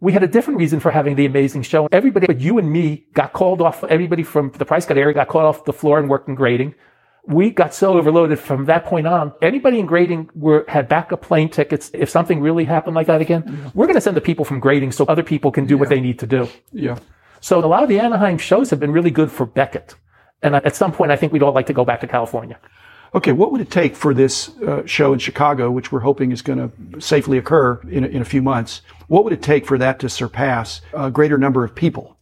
we 0.00 0.12
had 0.12 0.22
a 0.22 0.28
different 0.28 0.58
reason 0.58 0.80
for 0.80 0.90
having 0.90 1.14
the 1.16 1.24
amazing 1.24 1.62
show. 1.62 1.88
Everybody 1.90 2.26
but 2.26 2.40
you 2.40 2.58
and 2.58 2.70
me 2.70 3.06
got 3.14 3.32
called 3.32 3.62
off. 3.62 3.82
Everybody 3.84 4.24
from 4.24 4.50
the 4.58 4.66
price 4.66 4.84
cut 4.84 4.98
area 4.98 5.14
got 5.14 5.28
called 5.28 5.44
off 5.46 5.64
the 5.64 5.72
floor 5.72 5.98
and 5.98 6.10
worked 6.10 6.28
in 6.28 6.34
grading. 6.34 6.74
We 7.26 7.50
got 7.50 7.74
so 7.74 7.98
overloaded 7.98 8.38
from 8.38 8.66
that 8.66 8.84
point 8.84 9.06
on. 9.06 9.32
Anybody 9.42 9.80
in 9.80 9.86
grading 9.86 10.30
were 10.34 10.64
had 10.68 10.88
backup 10.88 11.22
plane 11.22 11.48
tickets. 11.48 11.90
If 11.92 12.08
something 12.08 12.40
really 12.40 12.64
happened 12.64 12.94
like 12.94 13.08
that 13.08 13.20
again, 13.20 13.70
we're 13.74 13.86
going 13.86 13.96
to 13.96 14.00
send 14.00 14.16
the 14.16 14.20
people 14.20 14.44
from 14.44 14.60
grading 14.60 14.92
so 14.92 15.04
other 15.06 15.24
people 15.24 15.50
can 15.50 15.66
do 15.66 15.76
what 15.76 15.88
they 15.88 16.00
need 16.00 16.18
to 16.20 16.26
do. 16.26 16.48
Yeah. 16.72 16.98
So 17.40 17.64
a 17.64 17.66
lot 17.66 17.82
of 17.82 17.88
the 17.88 17.98
Anaheim 17.98 18.38
shows 18.38 18.70
have 18.70 18.80
been 18.80 18.92
really 18.92 19.10
good 19.10 19.30
for 19.30 19.44
Beckett. 19.46 19.94
And 20.42 20.54
at 20.54 20.76
some 20.76 20.92
point, 20.92 21.10
I 21.10 21.16
think 21.16 21.32
we'd 21.32 21.42
all 21.42 21.52
like 21.52 21.66
to 21.66 21.72
go 21.72 21.84
back 21.84 22.00
to 22.00 22.06
California. 22.06 22.58
Okay, 23.14 23.32
what 23.32 23.50
would 23.52 23.60
it 23.60 23.70
take 23.70 23.96
for 23.96 24.12
this 24.12 24.50
uh, 24.58 24.84
show 24.84 25.12
in 25.12 25.18
Chicago, 25.18 25.70
which 25.70 25.90
we're 25.90 26.00
hoping 26.00 26.32
is 26.32 26.42
going 26.42 26.58
to 26.58 27.00
safely 27.00 27.38
occur 27.38 27.80
in 27.88 28.04
a, 28.04 28.08
in 28.08 28.22
a 28.22 28.24
few 28.24 28.42
months? 28.42 28.82
What 29.08 29.24
would 29.24 29.32
it 29.32 29.42
take 29.42 29.66
for 29.66 29.78
that 29.78 29.98
to 30.00 30.08
surpass 30.08 30.80
a 30.92 31.10
greater 31.10 31.38
number 31.38 31.64
of 31.64 31.74
people 31.74 32.18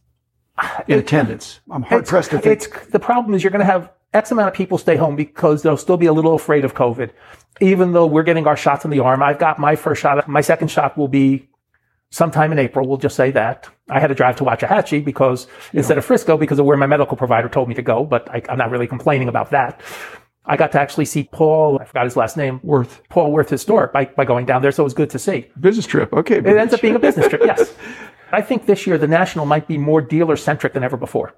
in 0.87 0.97
attendance? 0.99 1.59
I'm 1.69 1.83
hard 1.83 2.05
pressed 2.05 2.31
to 2.31 2.39
think. 2.39 2.63
It's 2.63 2.87
the 2.87 2.99
problem 2.99 3.33
is 3.33 3.43
you're 3.43 3.51
going 3.51 3.65
to 3.65 3.71
have 3.71 3.91
X 4.15 4.31
amount 4.31 4.47
of 4.47 4.53
people 4.53 4.77
stay 4.77 4.95
home 4.95 5.15
because 5.15 5.61
they'll 5.61 5.77
still 5.77 5.97
be 5.97 6.05
a 6.05 6.13
little 6.13 6.33
afraid 6.33 6.63
of 6.63 6.73
COVID, 6.73 7.11
even 7.59 7.91
though 7.91 8.05
we're 8.05 8.23
getting 8.23 8.47
our 8.47 8.55
shots 8.55 8.85
in 8.85 8.91
the 8.91 9.01
arm. 9.01 9.21
I've 9.21 9.39
got 9.39 9.59
my 9.59 9.75
first 9.75 10.01
shot. 10.01 10.27
My 10.27 10.41
second 10.41 10.69
shot 10.69 10.97
will 10.97 11.09
be 11.09 11.49
sometime 12.11 12.53
in 12.53 12.59
April. 12.59 12.87
We'll 12.87 12.97
just 12.97 13.17
say 13.17 13.31
that. 13.31 13.67
I 13.89 13.99
had 13.99 14.07
to 14.07 14.15
drive 14.15 14.37
to 14.37 14.45
Waxahachie 14.45 15.03
because 15.03 15.47
instead 15.73 15.97
of 15.97 16.05
Frisco 16.05 16.37
because 16.37 16.59
of 16.59 16.65
where 16.65 16.77
my 16.77 16.87
medical 16.87 17.17
provider 17.17 17.49
told 17.49 17.67
me 17.67 17.75
to 17.75 17.81
go, 17.81 18.05
but 18.05 18.29
I, 18.31 18.41
I'm 18.49 18.57
not 18.57 18.71
really 18.71 18.87
complaining 18.87 19.27
about 19.27 19.51
that. 19.51 19.81
I 20.45 20.55
got 20.55 20.71
to 20.73 20.79
actually 20.79 21.05
see 21.05 21.23
Paul, 21.23 21.79
I 21.81 21.85
forgot 21.85 22.05
his 22.05 22.15
last 22.15 22.37
name, 22.37 22.61
Worth 22.63 23.01
Paul 23.09 23.31
Worth 23.33 23.49
Historic 23.49 23.91
by, 23.91 24.05
by 24.05 24.23
going 24.23 24.45
down 24.45 24.61
there. 24.61 24.71
So 24.71 24.83
it 24.83 24.85
was 24.85 24.93
good 24.93 25.09
to 25.09 25.19
see. 25.19 25.47
business 25.59 25.87
trip. 25.87 26.13
Okay, 26.13 26.37
It 26.37 26.45
ends 26.45 26.73
up 26.73 26.81
being 26.81 26.95
a 26.95 26.99
business 26.99 27.27
trip, 27.27 27.41
yes. 27.43 27.73
I 28.31 28.41
think 28.41 28.65
this 28.65 28.87
year 28.87 28.97
the 28.97 29.07
National 29.07 29.45
might 29.45 29.67
be 29.67 29.77
more 29.77 30.01
dealer 30.01 30.35
centric 30.35 30.73
than 30.73 30.83
ever 30.83 30.97
before 30.97 31.33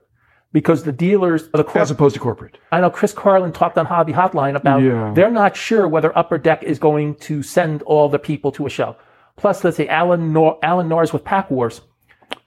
because 0.53 0.83
the 0.83 0.91
dealers, 0.91 1.49
the 1.49 1.63
corp- 1.63 1.77
as 1.77 1.91
opposed 1.91 2.13
to 2.15 2.19
corporate. 2.21 2.57
I 2.71 2.81
know 2.81 2.89
Chris 2.89 3.13
Carlin 3.13 3.51
talked 3.51 3.77
on 3.77 3.85
Hobby 3.85 4.13
Hotline 4.13 4.55
about 4.55 4.81
Yeah. 4.81 5.11
they're 5.13 5.29
not 5.31 5.55
sure 5.55 5.87
whether 5.87 6.17
Upper 6.17 6.37
Deck 6.37 6.63
is 6.63 6.79
going 6.79 7.15
to 7.15 7.43
send 7.43 7.81
all 7.83 8.09
the 8.09 8.19
people 8.19 8.51
to 8.53 8.65
a 8.65 8.69
show. 8.69 8.95
Plus, 9.35 9.63
let's 9.63 9.77
say 9.77 9.87
Alan 9.87 10.33
Nor- 10.33 10.57
Alan 10.63 10.87
Norris 10.87 11.13
with 11.13 11.23
Pack 11.23 11.51
Wars. 11.51 11.81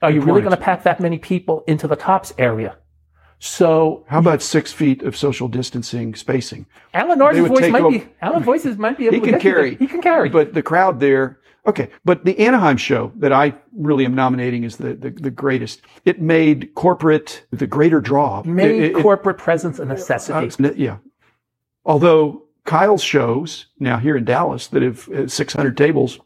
Are 0.01 0.11
you 0.11 0.21
really 0.21 0.41
going 0.41 0.55
to 0.55 0.61
pack 0.61 0.83
that 0.83 0.99
many 0.99 1.17
people 1.17 1.63
into 1.67 1.87
the 1.87 1.95
Topps 1.95 2.33
area? 2.37 2.75
So 3.39 4.05
How 4.07 4.19
about 4.19 4.41
six 4.43 4.71
feet 4.71 5.01
of 5.01 5.15
social 5.17 5.47
distancing 5.47 6.13
spacing? 6.13 6.67
Alan 6.93 7.17
Norris's 7.17 7.47
voice 7.47 7.71
might 7.71 7.81
over- 7.81 7.97
be 7.99 8.07
Alan 8.21 8.43
voices 8.51 8.77
might 8.77 8.97
be 8.97 9.07
able 9.07 9.15
He 9.15 9.21
to 9.21 9.31
can 9.31 9.39
carry. 9.39 9.75
He 9.75 9.87
can 9.87 10.01
carry. 10.01 10.29
But 10.29 10.53
the 10.53 10.61
crowd 10.61 10.99
there, 10.99 11.39
okay. 11.65 11.89
But 12.05 12.25
the 12.25 12.37
Anaheim 12.39 12.77
show 12.77 13.11
that 13.17 13.31
I 13.33 13.53
really 13.75 14.05
am 14.05 14.15
nominating 14.15 14.63
is 14.63 14.77
the, 14.77 14.93
the, 14.93 15.09
the 15.11 15.31
greatest. 15.31 15.81
It 16.05 16.21
made 16.21 16.73
corporate 16.75 17.45
the 17.51 17.67
greater 17.67 18.01
draw. 18.01 18.43
made 18.43 18.71
It- 18.83 18.95
it- 18.97 19.01
corporate 19.01 19.37
presence 19.37 19.79
a 19.79 19.85
necessity. 19.85 20.63
Uh, 20.63 20.71
yeah. 20.75 20.97
Although 21.85 22.43
Kyle's 22.65 23.03
shows 23.03 23.67
now 23.79 23.97
here 23.97 24.15
in 24.15 24.25
Dallas 24.25 24.67
that 24.67 24.81
have 24.83 25.09
uh, 25.09 25.27
600 25.27 25.75
tables, 25.77 26.19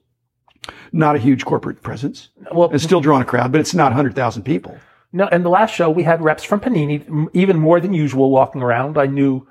not 0.92 1.15
a 1.15 1.20
huge 1.20 1.46
corporate 1.46 1.82
presence. 1.82 2.30
well, 2.54 2.70
It's 2.74 2.84
still 2.84 3.01
drawing 3.01 3.22
a 3.22 3.25
crowd, 3.25 3.51
but 3.51 3.62
it's 3.62 3.74
not 3.74 3.92
100,000 3.92 4.44
people. 4.44 4.77
No, 5.13 5.27
and 5.27 5.46
the 5.46 5.50
last 5.50 5.74
show 5.74 5.89
we 5.89 6.04
had 6.04 6.22
reps 6.22 6.44
from 6.44 6.60
Panini, 6.60 7.30
even 7.34 7.58
more 7.58 7.80
than 7.80 7.94
usual, 7.94 8.32
walking 8.32 8.62
around. 8.62 8.98
I 8.98 9.06
knew 9.06 9.48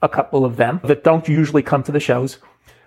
a 0.00 0.08
couple 0.08 0.44
of 0.44 0.56
them 0.56 0.80
that 0.84 1.04
don't 1.04 1.28
usually 1.28 1.62
come 1.62 1.82
to 1.82 1.92
the 1.92 2.00
shows 2.00 2.38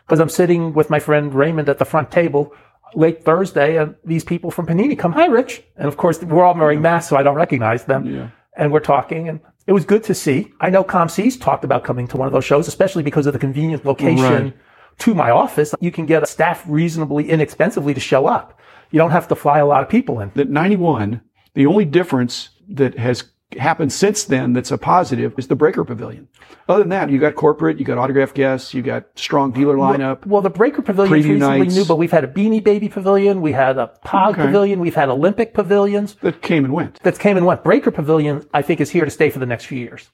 because 0.06 0.20
I'm 0.20 0.30
sitting 0.30 0.74
with 0.74 0.90
my 0.90 1.00
friend 1.00 1.34
Raymond 1.34 1.70
at 1.70 1.80
the 1.80 1.86
front 1.86 2.12
table 2.12 2.54
late 2.94 3.24
Thursday, 3.24 3.78
and 3.78 3.96
these 4.06 4.24
people 4.24 4.52
from 4.52 4.68
Panini 4.68 4.98
come, 4.98 5.12
"Hi, 5.14 5.26
Rich," 5.26 5.64
and 5.78 5.88
of 5.88 5.98
course 5.98 6.22
we're 6.24 6.44
all 6.44 6.56
wearing 6.56 6.82
masks, 6.82 7.10
so 7.10 7.18
I 7.18 7.24
don't 7.24 7.36
recognize 7.36 7.86
them. 7.86 8.06
Yeah. 8.06 8.28
And 8.58 8.72
we're 8.72 8.80
talking, 8.80 9.28
and 9.28 9.40
it 9.68 9.74
was 9.74 9.84
good 9.84 10.04
to 10.06 10.14
see. 10.14 10.54
I 10.62 10.70
know 10.70 10.84
ComC's 10.84 11.36
talked 11.38 11.66
about 11.66 11.84
coming 11.84 12.08
to 12.08 12.18
one 12.18 12.28
of 12.28 12.34
those 12.34 12.46
shows, 12.46 12.68
especially 12.68 13.04
because 13.04 13.26
of 13.26 13.34
the 13.34 13.40
convenient 13.40 13.86
location 13.86 14.44
Right. 14.44 14.54
to 15.00 15.14
my 15.14 15.30
office. 15.30 15.76
You 15.82 15.92
can 15.92 16.06
get 16.06 16.24
a 16.24 16.26
staff 16.26 16.64
reasonably 16.68 17.30
inexpensively 17.30 17.94
to 17.94 18.00
show 18.00 18.28
up. 18.28 18.58
You 18.92 19.00
don't 19.00 19.12
have 19.12 19.28
to 19.28 19.36
fly 19.36 19.60
a 19.60 19.66
lot 19.66 19.82
of 19.82 19.90
people 19.90 20.22
in. 20.22 20.32
That 20.36 20.50
91, 20.50 21.20
the 21.54 21.66
only 21.66 21.84
difference 21.84 22.50
that 22.70 22.98
has 22.98 23.24
happened 23.58 23.94
since 23.94 24.24
then 24.26 24.54
that's 24.54 24.72
a 24.72 24.78
positive 24.78 25.34
is 25.38 25.48
the 25.48 25.56
breaker 25.56 25.84
pavilion. 25.86 26.28
Other 26.68 26.80
than 26.80 26.90
that, 26.90 27.10
you 27.10 27.20
got 27.20 27.36
corporate, 27.36 27.78
you 27.78 27.86
got 27.86 27.98
autograph 27.98 28.34
guests, 28.34 28.74
you 28.74 28.82
got 28.82 29.06
strong 29.16 29.52
dealer 29.52 29.76
lineup. 29.78 30.26
Well, 30.26 30.42
the 30.42 30.50
Breaker 30.50 30.82
Pavilion 30.82 31.30
is 31.36 31.40
nights. 31.40 31.76
new, 31.76 31.86
but 31.86 31.98
we've 31.98 32.12
had 32.12 32.24
a 32.24 32.28
Beanie 32.28 32.64
Baby 32.64 32.90
Pavilion, 32.90 33.42
we 33.42 33.52
had 33.52 33.78
a 33.78 33.92
Pog 34.04 34.32
Okay. 34.32 34.42
Pavilion, 34.46 34.80
we've 34.80 34.96
had 34.96 35.10
Olympic 35.10 35.54
Pavilions 35.54 36.16
that 36.22 36.42
came 36.42 36.66
and 36.66 36.74
went. 36.74 37.00
that 37.04 37.20
came 37.20 37.38
and 37.38 37.46
went. 37.46 37.64
Breaker 37.64 37.92
Pavilion, 37.92 38.44
I 38.54 38.64
think, 38.64 38.82
is 38.82 38.90
here 38.90 39.06
to 39.06 39.12
stay 39.12 39.30
for 39.30 39.38
the 39.40 39.46
next 39.46 39.66
few 39.66 39.78
years. 39.80 40.10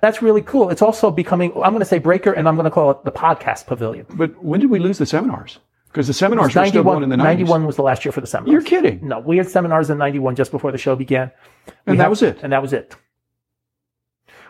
That's 0.00 0.22
really 0.22 0.42
cool. 0.42 0.70
It's 0.70 0.82
also 0.82 1.10
becoming, 1.10 1.50
I'm 1.54 1.72
going 1.72 1.80
to 1.80 1.84
say 1.84 1.98
Breaker, 1.98 2.32
and 2.32 2.46
I'm 2.48 2.54
going 2.54 2.64
to 2.66 2.70
call 2.70 2.92
it 2.92 3.04
the 3.04 3.10
Podcast 3.12 3.66
Pavilion. 3.66 4.06
But 4.10 4.42
when 4.44 4.60
did 4.60 4.70
we 4.70 4.78
lose 4.78 4.98
the 4.98 5.06
seminars? 5.06 5.58
Because 5.88 6.06
the 6.06 6.12
seminars 6.12 6.54
were 6.54 6.66
still 6.66 6.82
going 6.84 7.02
in 7.02 7.08
the 7.08 7.16
90s. 7.16 7.22
91 7.24 7.64
was 7.66 7.76
the 7.76 7.82
last 7.82 8.04
year 8.04 8.12
for 8.12 8.20
the 8.20 8.26
seminars. 8.26 8.52
You're 8.52 8.62
kidding. 8.62 9.06
No, 9.08 9.20
we 9.20 9.38
had 9.38 9.48
seminars 9.48 9.88
in 9.88 9.96
91 9.98 10.36
just 10.36 10.50
before 10.50 10.70
the 10.72 10.78
show 10.78 10.94
began. 10.94 11.30
We 11.66 11.72
And 11.86 11.98
that 12.00 12.04
had- 12.04 12.08
was 12.10 12.22
it. 12.22 12.38
And 12.42 12.52
that 12.52 12.60
was 12.60 12.72
it. 12.72 12.94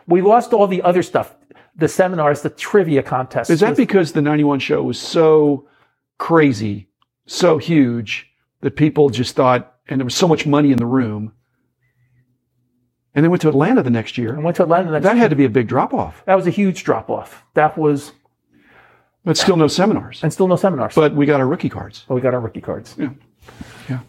We 0.08 0.22
lost 0.22 0.52
all 0.52 0.66
the 0.66 0.82
other 0.82 1.02
stuff, 1.02 1.34
the 1.76 1.88
seminars, 1.88 2.42
the 2.42 2.50
trivia 2.50 3.02
contests. 3.02 3.50
Is 3.50 3.60
that 3.60 3.76
because 3.76 4.12
the 4.12 4.22
91 4.22 4.58
show 4.60 4.82
was 4.82 4.98
so 5.00 5.68
crazy, 6.18 6.88
so 7.26 7.58
huge 7.58 8.28
that 8.60 8.76
people 8.76 9.08
just 9.10 9.34
thought, 9.36 9.74
and 9.88 10.00
there 10.00 10.04
was 10.04 10.14
so 10.14 10.26
much 10.28 10.46
money 10.46 10.72
in 10.72 10.78
the 10.78 10.86
room, 10.86 11.32
and 13.14 13.24
then 13.24 13.30
went 13.30 13.42
to 13.42 13.48
Atlanta 13.48 13.82
the 13.82 13.90
next 13.90 14.18
I 14.18 14.22
year? 14.22 14.40
went 14.40 14.56
to 14.56 14.62
Atlanta. 14.62 14.90
Next 14.90 15.04
That 15.04 15.16
had 15.16 15.30
to 15.30 15.36
be 15.36 15.44
a 15.44 15.48
big 15.50 15.68
drop 15.68 15.92
off, 15.94 16.22
that 16.26 16.34
was 16.34 16.46
a 16.46 16.50
huge 16.50 16.84
drop 16.84 17.10
off. 17.10 17.44
That 17.54 17.76
was, 17.76 18.12
but 19.26 19.36
still 19.36 19.56
no 19.56 19.66
seminars. 19.66 20.20
and 20.22 20.32
still 20.32 20.48
no 20.48 20.56
seminars. 20.56 20.94
But 20.94 21.14
we 21.14 21.26
got 21.26 21.40
our 21.40 21.46
rookie 21.46 21.68
cards. 21.68 22.04
but 22.08 22.14
we 22.14 22.20
got 22.22 22.32
our 22.32 22.40
rookie 22.40 22.62
cards. 22.62 22.94
Yeah. 22.98 23.10
Yeah. 23.90 24.00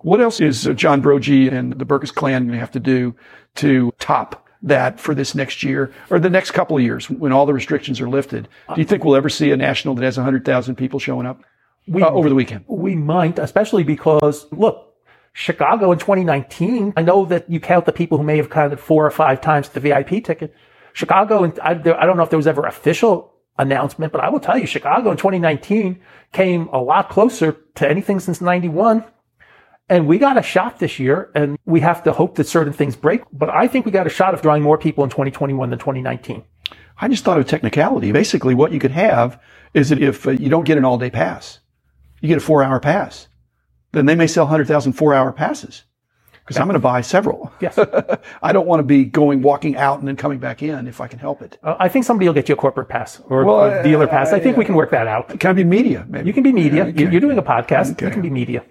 What 0.00 0.20
else 0.20 0.40
is 0.40 0.68
uh, 0.68 0.72
John 0.74 1.00
Broggi 1.02 1.50
and 1.50 1.72
the 1.72 1.86
Berkus 1.86 2.14
clan 2.14 2.42
going 2.42 2.52
to 2.52 2.58
have 2.60 2.72
to 2.72 2.80
do 2.80 3.14
to 3.56 3.92
top 3.98 4.46
that 4.62 4.98
for 5.00 5.14
this 5.14 5.34
next 5.34 5.62
year 5.62 5.92
or 6.10 6.18
the 6.18 6.30
next 6.30 6.50
couple 6.50 6.76
of 6.76 6.82
years 6.82 7.08
when 7.08 7.32
all 7.32 7.46
the 7.46 7.54
restrictions 7.54 8.00
are 8.00 8.08
lifted? 8.08 8.48
Do 8.74 8.80
you 8.80 8.86
think 8.86 9.04
we'll 9.04 9.16
ever 9.16 9.28
see 9.28 9.50
a 9.52 9.56
national 9.56 9.94
that 9.94 10.04
has 10.04 10.16
100,000 10.16 10.74
people 10.76 10.98
showing 10.98 11.26
up 11.26 11.40
We, 11.86 12.02
uh, 12.02 12.10
over 12.10 12.28
the 12.28 12.34
weekend? 12.34 12.64
we 12.66 12.94
might, 12.94 13.38
especially 13.38 13.84
because 13.84 14.46
look, 14.52 14.94
Chicago 15.32 15.92
in 15.92 15.98
2019. 15.98 16.94
I 16.96 17.02
know 17.02 17.26
that 17.26 17.48
you 17.50 17.60
count 17.60 17.84
the 17.84 17.92
people 17.92 18.18
who 18.18 18.24
may 18.24 18.38
have 18.38 18.48
counted 18.50 18.80
four 18.80 19.04
or 19.06 19.10
five 19.10 19.40
times 19.40 19.68
the 19.68 19.80
VIP 19.80 20.24
ticket. 20.24 20.54
Chicago, 20.94 21.44
and 21.44 21.58
I, 21.60 21.70
I 21.72 22.06
don't 22.06 22.16
know 22.16 22.22
if 22.22 22.30
there 22.30 22.38
was 22.38 22.46
ever 22.46 22.64
official 22.66 23.32
announcement, 23.58 24.12
but 24.12 24.22
I 24.22 24.28
will 24.28 24.40
tell 24.40 24.58
you, 24.58 24.66
Chicago 24.66 25.10
in 25.10 25.16
2019 25.16 26.00
came 26.32 26.68
a 26.68 26.78
lot 26.78 27.08
closer 27.08 27.56
to 27.76 27.88
anything 27.88 28.20
since 28.20 28.40
91. 28.40 29.04
And 29.88 30.06
we 30.06 30.18
got 30.18 30.36
a 30.36 30.42
shot 30.42 30.80
this 30.80 30.98
year, 30.98 31.30
and 31.34 31.56
we 31.64 31.80
have 31.80 32.02
to 32.04 32.12
hope 32.12 32.34
that 32.36 32.48
certain 32.48 32.72
things 32.72 32.96
break. 32.96 33.22
But 33.32 33.50
I 33.50 33.68
think 33.68 33.86
we 33.86 33.92
got 33.92 34.06
a 34.06 34.10
shot 34.10 34.34
of 34.34 34.42
drawing 34.42 34.62
more 34.62 34.76
people 34.76 35.04
in 35.04 35.10
2021 35.10 35.70
than 35.70 35.78
2019. 35.78 36.42
I 36.98 37.08
just 37.08 37.24
thought 37.24 37.38
of 37.38 37.46
technicality. 37.46 38.10
Basically, 38.10 38.54
what 38.54 38.72
you 38.72 38.80
could 38.80 38.90
have 38.90 39.40
is 39.74 39.90
that 39.90 40.02
if 40.02 40.26
uh, 40.26 40.30
you 40.30 40.48
don't 40.48 40.64
get 40.64 40.78
an 40.78 40.84
all 40.84 40.98
day 40.98 41.10
pass, 41.10 41.60
you 42.20 42.28
get 42.28 42.38
a 42.38 42.40
four 42.40 42.64
hour 42.64 42.80
pass, 42.80 43.28
then 43.92 44.06
they 44.06 44.14
may 44.14 44.26
sell 44.26 44.44
100,000 44.44 44.92
four 44.94 45.14
hour 45.14 45.32
passes 45.32 45.84
because 46.46 46.58
I'm 46.60 46.66
going 46.68 46.74
to 46.74 46.78
buy 46.78 47.00
several. 47.00 47.52
Yes. 47.60 47.76
I 48.42 48.52
don't 48.52 48.66
want 48.68 48.78
to 48.78 48.84
be 48.84 49.04
going, 49.04 49.42
walking 49.42 49.76
out 49.76 49.98
and 49.98 50.06
then 50.06 50.14
coming 50.16 50.38
back 50.38 50.62
in 50.62 50.86
if 50.86 51.00
I 51.00 51.08
can 51.08 51.18
help 51.18 51.42
it. 51.42 51.58
Uh, 51.62 51.74
I 51.80 51.88
think 51.88 52.04
somebody 52.04 52.28
will 52.28 52.34
get 52.34 52.48
you 52.48 52.54
a 52.54 52.56
corporate 52.56 52.88
pass 52.88 53.20
or 53.26 53.44
Well, 53.44 53.80
a 53.80 53.82
dealer 53.82 54.06
pass. 54.06 54.32
I 54.32 54.38
think 54.38 54.56
uh, 54.56 54.58
we 54.60 54.64
can 54.64 54.76
work 54.76 54.92
that 54.92 55.08
out. 55.08 55.40
Can 55.40 55.50
I 55.50 55.54
be 55.54 55.64
media? 55.64 56.06
Maybe 56.08 56.28
You 56.28 56.32
can 56.32 56.44
be 56.44 56.52
media. 56.52 56.84
okay. 56.86 57.02
You- 57.02 57.10
You're 57.10 57.20
doing 57.20 57.36
a 57.38 57.42
podcast. 57.42 57.92
Okay. 57.92 58.06
You 58.06 58.12
can 58.12 58.22
be 58.22 58.30
media. 58.30 58.62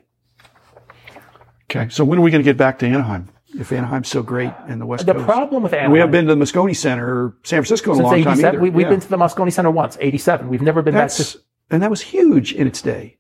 Okay. 1.70 1.90
So 1.90 2.06
when 2.06 2.20
are 2.20 2.22
we 2.22 2.32
going 2.32 2.44
to 2.44 2.50
get 2.50 2.58
back 2.58 2.80
to 2.80 2.86
Anaheim? 2.88 3.30
If 3.58 3.72
Anaheim's 3.72 4.10
so 4.10 4.22
great 4.22 4.52
in 4.68 4.80
the 4.80 4.86
West 4.86 5.06
The 5.06 5.14
Coast. 5.14 5.26
problem 5.26 5.64
with 5.64 5.74
Anaheim 5.74 5.92
we 5.92 6.00
haven't 6.00 6.12
been 6.12 6.28
to 6.28 6.36
the 6.36 6.42
Moscone 6.44 6.76
Center 6.76 7.08
or 7.08 7.38
San 7.44 7.60
Francisco 7.60 7.92
in 7.94 8.00
a 8.00 8.04
since 8.04 8.04
long 8.04 8.24
time 8.24 8.34
87, 8.34 8.48
either. 8.56 8.60
we, 8.62 8.70
we've 8.70 8.84
Yeah. 8.86 8.90
been 8.90 9.00
to 9.00 9.08
the 9.10 9.18
Moscone 9.18 9.52
Center 9.52 9.72
once, 9.72 9.98
87. 10.02 10.50
We've 10.50 10.62
never 10.62 10.82
been 10.82 10.94
That's, 10.94 11.36
back 11.36 11.44
and 11.72 11.82
that 11.82 11.90
was 11.90 12.02
huge 12.02 12.54
in 12.54 12.68
its 12.68 12.82
day. 12.82 13.18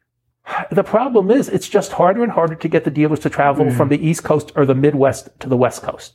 The 0.71 0.83
problem 0.83 1.31
is 1.31 1.49
it's 1.49 1.67
just 1.67 1.93
harder 1.93 2.23
and 2.23 2.31
harder 2.31 2.55
to 2.55 2.67
get 2.67 2.83
the 2.83 2.91
dealers 2.91 3.19
to 3.21 3.29
travel 3.29 3.65
Mm. 3.65 3.75
from 3.77 3.89
the 3.89 4.05
East 4.07 4.23
Coast 4.23 4.51
or 4.55 4.65
the 4.65 4.75
Midwest 4.75 5.29
to 5.39 5.49
the 5.49 5.57
West 5.57 5.81
Coast. 5.81 6.13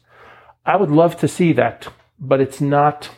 I 0.64 0.76
would 0.76 0.90
love 0.90 1.16
to 1.18 1.28
see 1.28 1.52
that, 1.54 1.88
but 2.18 2.40
it's 2.40 2.60
not. 2.60 3.10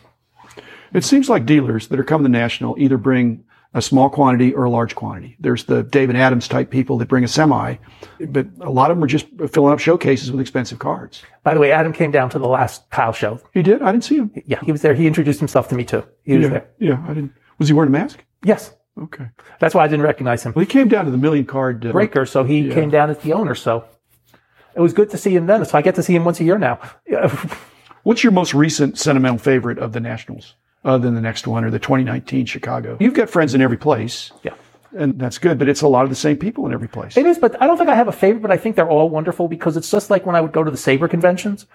It 0.94 1.04
seems 1.04 1.28
like 1.28 1.44
dealers 1.46 1.88
that 1.88 1.98
are 2.00 2.04
coming 2.04 2.24
to 2.24 2.30
National 2.38 2.74
either 2.78 2.96
bring 2.96 3.44
a 3.74 3.80
small 3.80 4.10
quantity 4.10 4.52
or 4.52 4.64
a 4.64 4.70
large 4.70 4.94
quantity. 4.94 5.36
There's 5.40 5.64
the 5.64 5.82
David 5.82 6.14
Adams 6.16 6.46
type 6.46 6.70
people 6.70 6.98
that 6.98 7.08
bring 7.08 7.24
a 7.24 7.28
semi, 7.28 7.76
but 8.28 8.46
a 8.60 8.70
lot 8.70 8.90
of 8.90 8.96
them 8.98 9.04
are 9.04 9.06
just 9.06 9.26
filling 9.50 9.72
up 9.72 9.78
showcases 9.78 10.30
with 10.30 10.40
expensive 10.42 10.78
cards. 10.78 11.22
By 11.42 11.54
the 11.54 11.60
way, 11.60 11.72
Adam 11.72 11.92
came 11.94 12.10
down 12.10 12.28
to 12.30 12.38
the 12.38 12.48
last 12.48 12.88
Kyle 12.90 13.12
show. 13.14 13.40
He 13.54 13.62
did? 13.62 13.80
I 13.80 13.90
didn't 13.92 14.04
see 14.04 14.16
him. 14.16 14.30
Yeah, 14.46 14.60
he 14.62 14.72
was 14.72 14.82
there. 14.82 14.92
He 14.94 15.06
introduced 15.06 15.38
himself 15.40 15.68
to 15.68 15.74
me 15.74 15.84
too. 15.84 16.04
He 16.22 16.36
was 16.36 16.44
Yeah, 16.44 16.48
there. 16.50 16.66
yeah, 16.78 17.04
I 17.08 17.14
didn't. 17.14 17.32
Was 17.58 17.68
he 17.68 17.74
wearing 17.74 17.88
a 17.94 17.98
mask? 17.98 18.22
Yes. 18.44 18.74
Okay. 19.00 19.26
That's 19.58 19.74
why 19.74 19.84
I 19.84 19.88
didn't 19.88 20.04
recognize 20.04 20.42
him. 20.42 20.52
Well, 20.54 20.64
he 20.64 20.70
came 20.70 20.88
down 20.88 21.06
to 21.06 21.10
the 21.10 21.16
million 21.16 21.46
card 21.46 21.84
uh, 21.86 21.92
Breaker, 21.92 22.26
so 22.26 22.44
he 22.44 22.70
came 22.70 22.90
down 22.90 23.10
as 23.10 23.18
the 23.18 23.32
owner. 23.32 23.54
So 23.54 23.84
it 24.74 24.80
was 24.80 24.92
good 24.92 25.10
to 25.10 25.18
see 25.18 25.34
him 25.34 25.46
then. 25.46 25.64
So 25.64 25.78
I 25.78 25.82
get 25.82 25.94
to 25.96 26.02
see 26.02 26.14
him 26.14 26.24
once 26.24 26.40
a 26.40 26.44
year 26.44 26.58
now. 26.58 26.78
What's 28.02 28.22
your 28.22 28.32
most 28.32 28.52
recent 28.52 28.98
sentimental 28.98 29.38
favorite 29.38 29.78
of 29.78 29.92
the 29.92 30.00
Nationals, 30.00 30.56
other 30.84 31.04
than 31.04 31.14
the 31.14 31.20
next 31.20 31.46
one 31.46 31.64
or 31.64 31.70
the 31.70 31.78
2019 31.78 32.46
Chicago? 32.46 32.96
You've 33.00 33.14
got 33.14 33.30
friends 33.30 33.54
in 33.54 33.60
every 33.60 33.76
place, 33.76 34.32
yeah. 34.42 34.54
and 34.96 35.18
that's 35.18 35.38
good, 35.38 35.58
but 35.58 35.68
it's 35.68 35.82
a 35.82 35.88
lot 35.88 36.02
of 36.02 36.10
the 36.10 36.16
same 36.16 36.36
people 36.36 36.66
in 36.66 36.72
every 36.72 36.88
place. 36.88 37.16
It 37.16 37.26
is, 37.26 37.38
but 37.38 37.60
I 37.62 37.66
don't 37.68 37.78
think 37.78 37.88
I 37.88 37.94
have 37.94 38.08
a 38.08 38.12
favorite, 38.12 38.42
but 38.42 38.50
I 38.50 38.56
think 38.56 38.74
they're 38.74 38.90
all 38.90 39.08
wonderful 39.08 39.46
because 39.46 39.76
it's 39.76 39.90
just 39.90 40.10
like 40.10 40.26
when 40.26 40.34
I 40.34 40.40
would 40.40 40.52
go 40.52 40.64
to 40.64 40.70
the 40.70 40.76
SABR 40.76 41.08
conventions. 41.08 41.66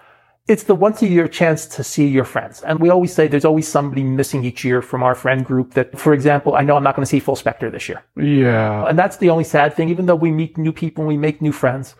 It's 0.48 0.62
the 0.62 0.74
once 0.74 1.02
a 1.02 1.06
year 1.06 1.28
chance 1.28 1.66
to 1.66 1.84
see 1.84 2.06
your 2.08 2.24
friends. 2.24 2.62
And 2.62 2.80
we 2.80 2.88
always 2.88 3.12
say 3.12 3.28
there's 3.28 3.44
always 3.44 3.68
somebody 3.68 4.02
missing 4.02 4.44
each 4.44 4.64
year 4.64 4.80
from 4.80 5.02
our 5.02 5.14
friend 5.14 5.44
group 5.44 5.74
that, 5.74 5.98
for 5.98 6.14
example, 6.14 6.54
I 6.54 6.62
know 6.62 6.74
I'm 6.76 6.82
not 6.82 6.96
going 6.96 7.04
to 7.04 7.10
see 7.10 7.20
Full 7.20 7.36
Spectre 7.36 7.70
this 7.70 7.86
year. 7.86 8.02
Yeah. 8.16 8.86
And 8.88 8.98
that's 8.98 9.18
the 9.18 9.28
only 9.28 9.44
sad 9.44 9.74
thing. 9.74 9.90
Even 9.90 10.06
though 10.06 10.16
we 10.16 10.30
meet 10.30 10.56
new 10.56 10.72
people 10.72 11.02
and 11.02 11.08
we 11.08 11.18
make 11.18 11.42
new 11.42 11.52
friends, 11.52 11.94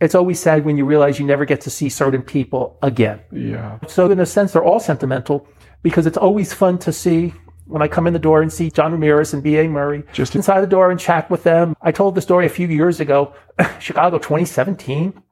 it's 0.00 0.16
always 0.16 0.40
sad 0.40 0.64
when 0.64 0.76
you 0.76 0.84
realize 0.84 1.20
you 1.20 1.26
never 1.26 1.44
get 1.44 1.60
to 1.60 1.70
see 1.70 1.88
certain 1.88 2.22
people 2.22 2.76
again. 2.82 3.20
Yeah. 3.30 3.78
So 3.86 4.10
in 4.10 4.18
a 4.18 4.26
sense, 4.26 4.52
they're 4.52 4.64
all 4.64 4.80
sentimental 4.80 5.46
because 5.84 6.04
it's 6.04 6.18
always 6.18 6.52
fun 6.52 6.78
to 6.80 6.92
see 6.92 7.32
when 7.66 7.82
I 7.82 7.88
come 7.88 8.08
in 8.08 8.12
the 8.12 8.18
door 8.18 8.42
and 8.42 8.52
see 8.52 8.68
John 8.68 8.90
Ramirez 8.90 9.32
and 9.32 9.44
B.A. 9.44 9.68
Murray 9.68 10.02
Just- 10.12 10.34
inside 10.34 10.60
the 10.60 10.66
door 10.66 10.90
and 10.90 10.98
chat 10.98 11.30
with 11.30 11.44
them. 11.44 11.76
I 11.80 11.92
told 11.92 12.16
the 12.16 12.20
story 12.20 12.46
a 12.46 12.48
few 12.48 12.66
years 12.66 12.98
ago, 12.98 13.32
Chicago 13.78 14.18
2017. 14.18 15.22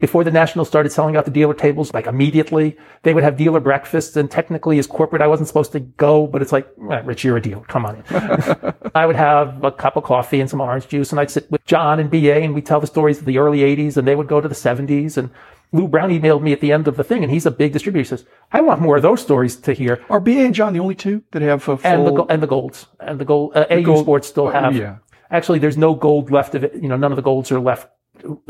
Before 0.00 0.22
the 0.22 0.30
Nationals 0.30 0.68
started 0.68 0.90
selling 0.90 1.16
out 1.16 1.24
the 1.24 1.30
dealer 1.32 1.54
tables, 1.54 1.92
like 1.92 2.06
immediately, 2.06 2.76
they 3.02 3.14
would 3.14 3.24
have 3.24 3.36
dealer 3.36 3.58
breakfasts. 3.58 4.16
And 4.16 4.30
technically, 4.30 4.78
as 4.78 4.86
corporate, 4.86 5.22
I 5.22 5.26
wasn't 5.26 5.48
supposed 5.48 5.72
to 5.72 5.80
go, 5.80 6.28
but 6.28 6.40
it's 6.40 6.52
like, 6.52 6.68
"Eh, 6.90 7.02
Rich, 7.04 7.24
you're 7.24 7.36
a 7.36 7.42
dealer. 7.42 7.64
Come 7.64 7.84
on 7.84 7.96
in. 7.96 8.04
I 8.94 9.06
would 9.06 9.16
have 9.16 9.64
a 9.64 9.72
cup 9.72 9.96
of 9.96 10.04
coffee 10.04 10.40
and 10.40 10.48
some 10.48 10.60
orange 10.60 10.86
juice, 10.86 11.10
and 11.10 11.18
I'd 11.18 11.32
sit 11.32 11.50
with 11.50 11.64
John 11.64 11.98
and 11.98 12.08
BA, 12.08 12.36
and 12.36 12.54
we'd 12.54 12.64
tell 12.64 12.80
the 12.80 12.86
stories 12.86 13.18
of 13.18 13.24
the 13.24 13.38
early 13.38 13.58
80s, 13.58 13.96
and 13.96 14.06
they 14.06 14.14
would 14.14 14.28
go 14.28 14.40
to 14.40 14.46
the 14.46 14.54
70s. 14.54 15.16
And 15.16 15.30
Lou 15.72 15.88
Brown 15.88 16.10
emailed 16.10 16.42
me 16.42 16.52
at 16.52 16.60
the 16.60 16.70
end 16.70 16.86
of 16.86 16.96
the 16.96 17.02
thing, 17.02 17.24
and 17.24 17.32
he's 17.32 17.44
a 17.44 17.50
big 17.50 17.72
distributor. 17.72 18.02
He 18.02 18.08
says, 18.08 18.24
I 18.52 18.60
want 18.60 18.80
more 18.80 18.96
of 18.96 19.02
those 19.02 19.20
stories 19.20 19.56
to 19.56 19.72
hear. 19.72 20.04
Are 20.08 20.20
BA 20.20 20.44
and 20.44 20.54
John 20.54 20.74
the 20.74 20.80
only 20.80 20.94
two 20.94 21.24
that 21.32 21.42
have 21.42 21.68
a 21.68 21.76
full? 21.76 21.80
And 21.82 22.06
the, 22.06 22.22
and 22.26 22.40
the 22.40 22.46
golds. 22.46 22.86
And 23.00 23.18
the 23.18 23.24
gold, 23.24 23.56
uh, 23.56 23.66
AU 23.68 23.82
gold- 23.82 24.04
Sports 24.04 24.28
still 24.28 24.46
oh, 24.46 24.50
have. 24.52 24.76
yeah. 24.76 24.98
Actually, 25.32 25.58
there's 25.58 25.76
no 25.76 25.94
gold 25.94 26.30
left 26.30 26.54
of 26.54 26.62
it. 26.62 26.74
You 26.74 26.88
know, 26.88 26.96
none 26.96 27.10
of 27.10 27.16
the 27.16 27.22
golds 27.22 27.50
are 27.50 27.58
left 27.58 27.88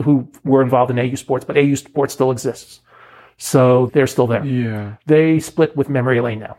who- 0.04 0.28
were 0.44 0.62
involved 0.62 0.90
in 0.90 0.98
AU 0.98 1.14
Sports, 1.16 1.44
but 1.44 1.56
AU 1.56 1.74
Sports 1.74 2.12
still 2.14 2.30
exists. 2.30 2.80
So 3.36 3.86
they're 3.92 4.06
still 4.08 4.26
there. 4.26 4.44
yeah. 4.44 4.94
They 5.06 5.38
split 5.38 5.76
with 5.76 5.88
Memory 5.88 6.20
Lane 6.20 6.40
now. 6.40 6.56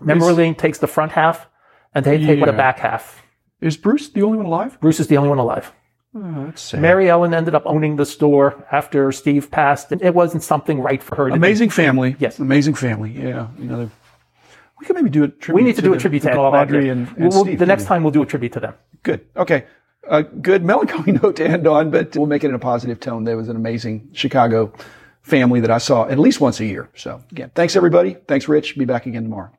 Memory 0.00 0.32
Lane 0.32 0.54
takes 0.54 0.78
the 0.78 0.86
front 0.86 1.12
half, 1.12 1.48
and 1.94 2.04
they 2.04 2.18
take 2.24 2.38
what 2.40 2.48
a 2.48 2.52
back 2.52 2.78
half. 2.78 3.22
Is 3.60 3.76
Bruce 3.76 4.08
the 4.08 4.22
only 4.22 4.36
one 4.38 4.46
alive? 4.46 4.78
Bruce 4.80 5.00
is 5.00 5.08
the 5.08 5.16
only 5.16 5.28
one 5.28 5.38
alive. 5.38 5.72
Oh, 6.14 6.44
that's 6.46 6.62
sad. 6.62 6.80
Mary 6.80 7.10
Ellen 7.10 7.34
ended 7.34 7.54
up 7.54 7.64
owning 7.66 7.96
the 7.96 8.06
store 8.06 8.64
after 8.70 9.10
Steve 9.12 9.50
passed, 9.50 9.90
and 9.92 10.00
it 10.00 10.14
wasn't 10.14 10.42
something 10.44 10.80
right 10.80 11.02
for 11.02 11.16
her. 11.16 11.24
To 11.26 11.30
do. 11.32 11.36
Amazing 11.36 11.70
family. 11.70 12.14
Yes. 12.20 12.38
Amazing 12.38 12.74
family. 12.74 13.10
Yeah. 13.10 13.48
You 13.58 13.64
know, 13.64 13.76
they're- 13.78 13.90
we 14.78 14.86
could 14.86 14.94
maybe 14.94 15.10
do 15.10 15.24
a 15.24 15.28
tribute. 15.28 15.60
We 15.62 15.66
need 15.66 15.74
to 15.76 15.82
do 15.82 15.92
a 15.92 15.98
tribute 15.98 16.20
to 16.22 16.28
the. 16.30 16.38
Audrey 16.38 16.88
and, 16.88 17.08
and 17.08 17.18
we'll- 17.32 17.44
Steve. 17.44 17.58
the 17.58 17.66
next 17.66 17.84
time 17.86 18.04
we'll 18.04 18.12
do 18.12 18.22
a 18.22 18.26
tribute 18.26 18.52
to 18.52 18.60
them. 18.60 18.74
Good. 19.02 19.22
Okay. 19.36 19.64
A 20.08 20.22
good 20.22 20.64
melancholy 20.64 21.12
note 21.22 21.36
to 21.36 21.46
end 21.46 21.66
on, 21.66 21.90
but 21.90 22.16
we'll 22.16 22.26
make 22.26 22.44
it 22.44 22.48
in 22.48 22.54
a 22.54 22.58
positive 22.58 23.00
tone. 23.00 23.24
There 23.24 23.36
was 23.36 23.48
an 23.48 23.56
amazing 23.56 24.10
Chicago 24.12 24.72
family 25.22 25.60
that 25.60 25.70
I 25.70 25.78
saw 25.78 26.06
at 26.08 26.18
least 26.18 26.40
once 26.40 26.60
a 26.60 26.64
year. 26.64 26.88
So 26.94 27.22
again, 27.30 27.50
thanks 27.54 27.76
everybody. 27.76 28.16
Thanks, 28.26 28.48
Rich. 28.48 28.78
Be 28.78 28.84
back 28.84 29.06
again 29.06 29.24
tomorrow. 29.24 29.50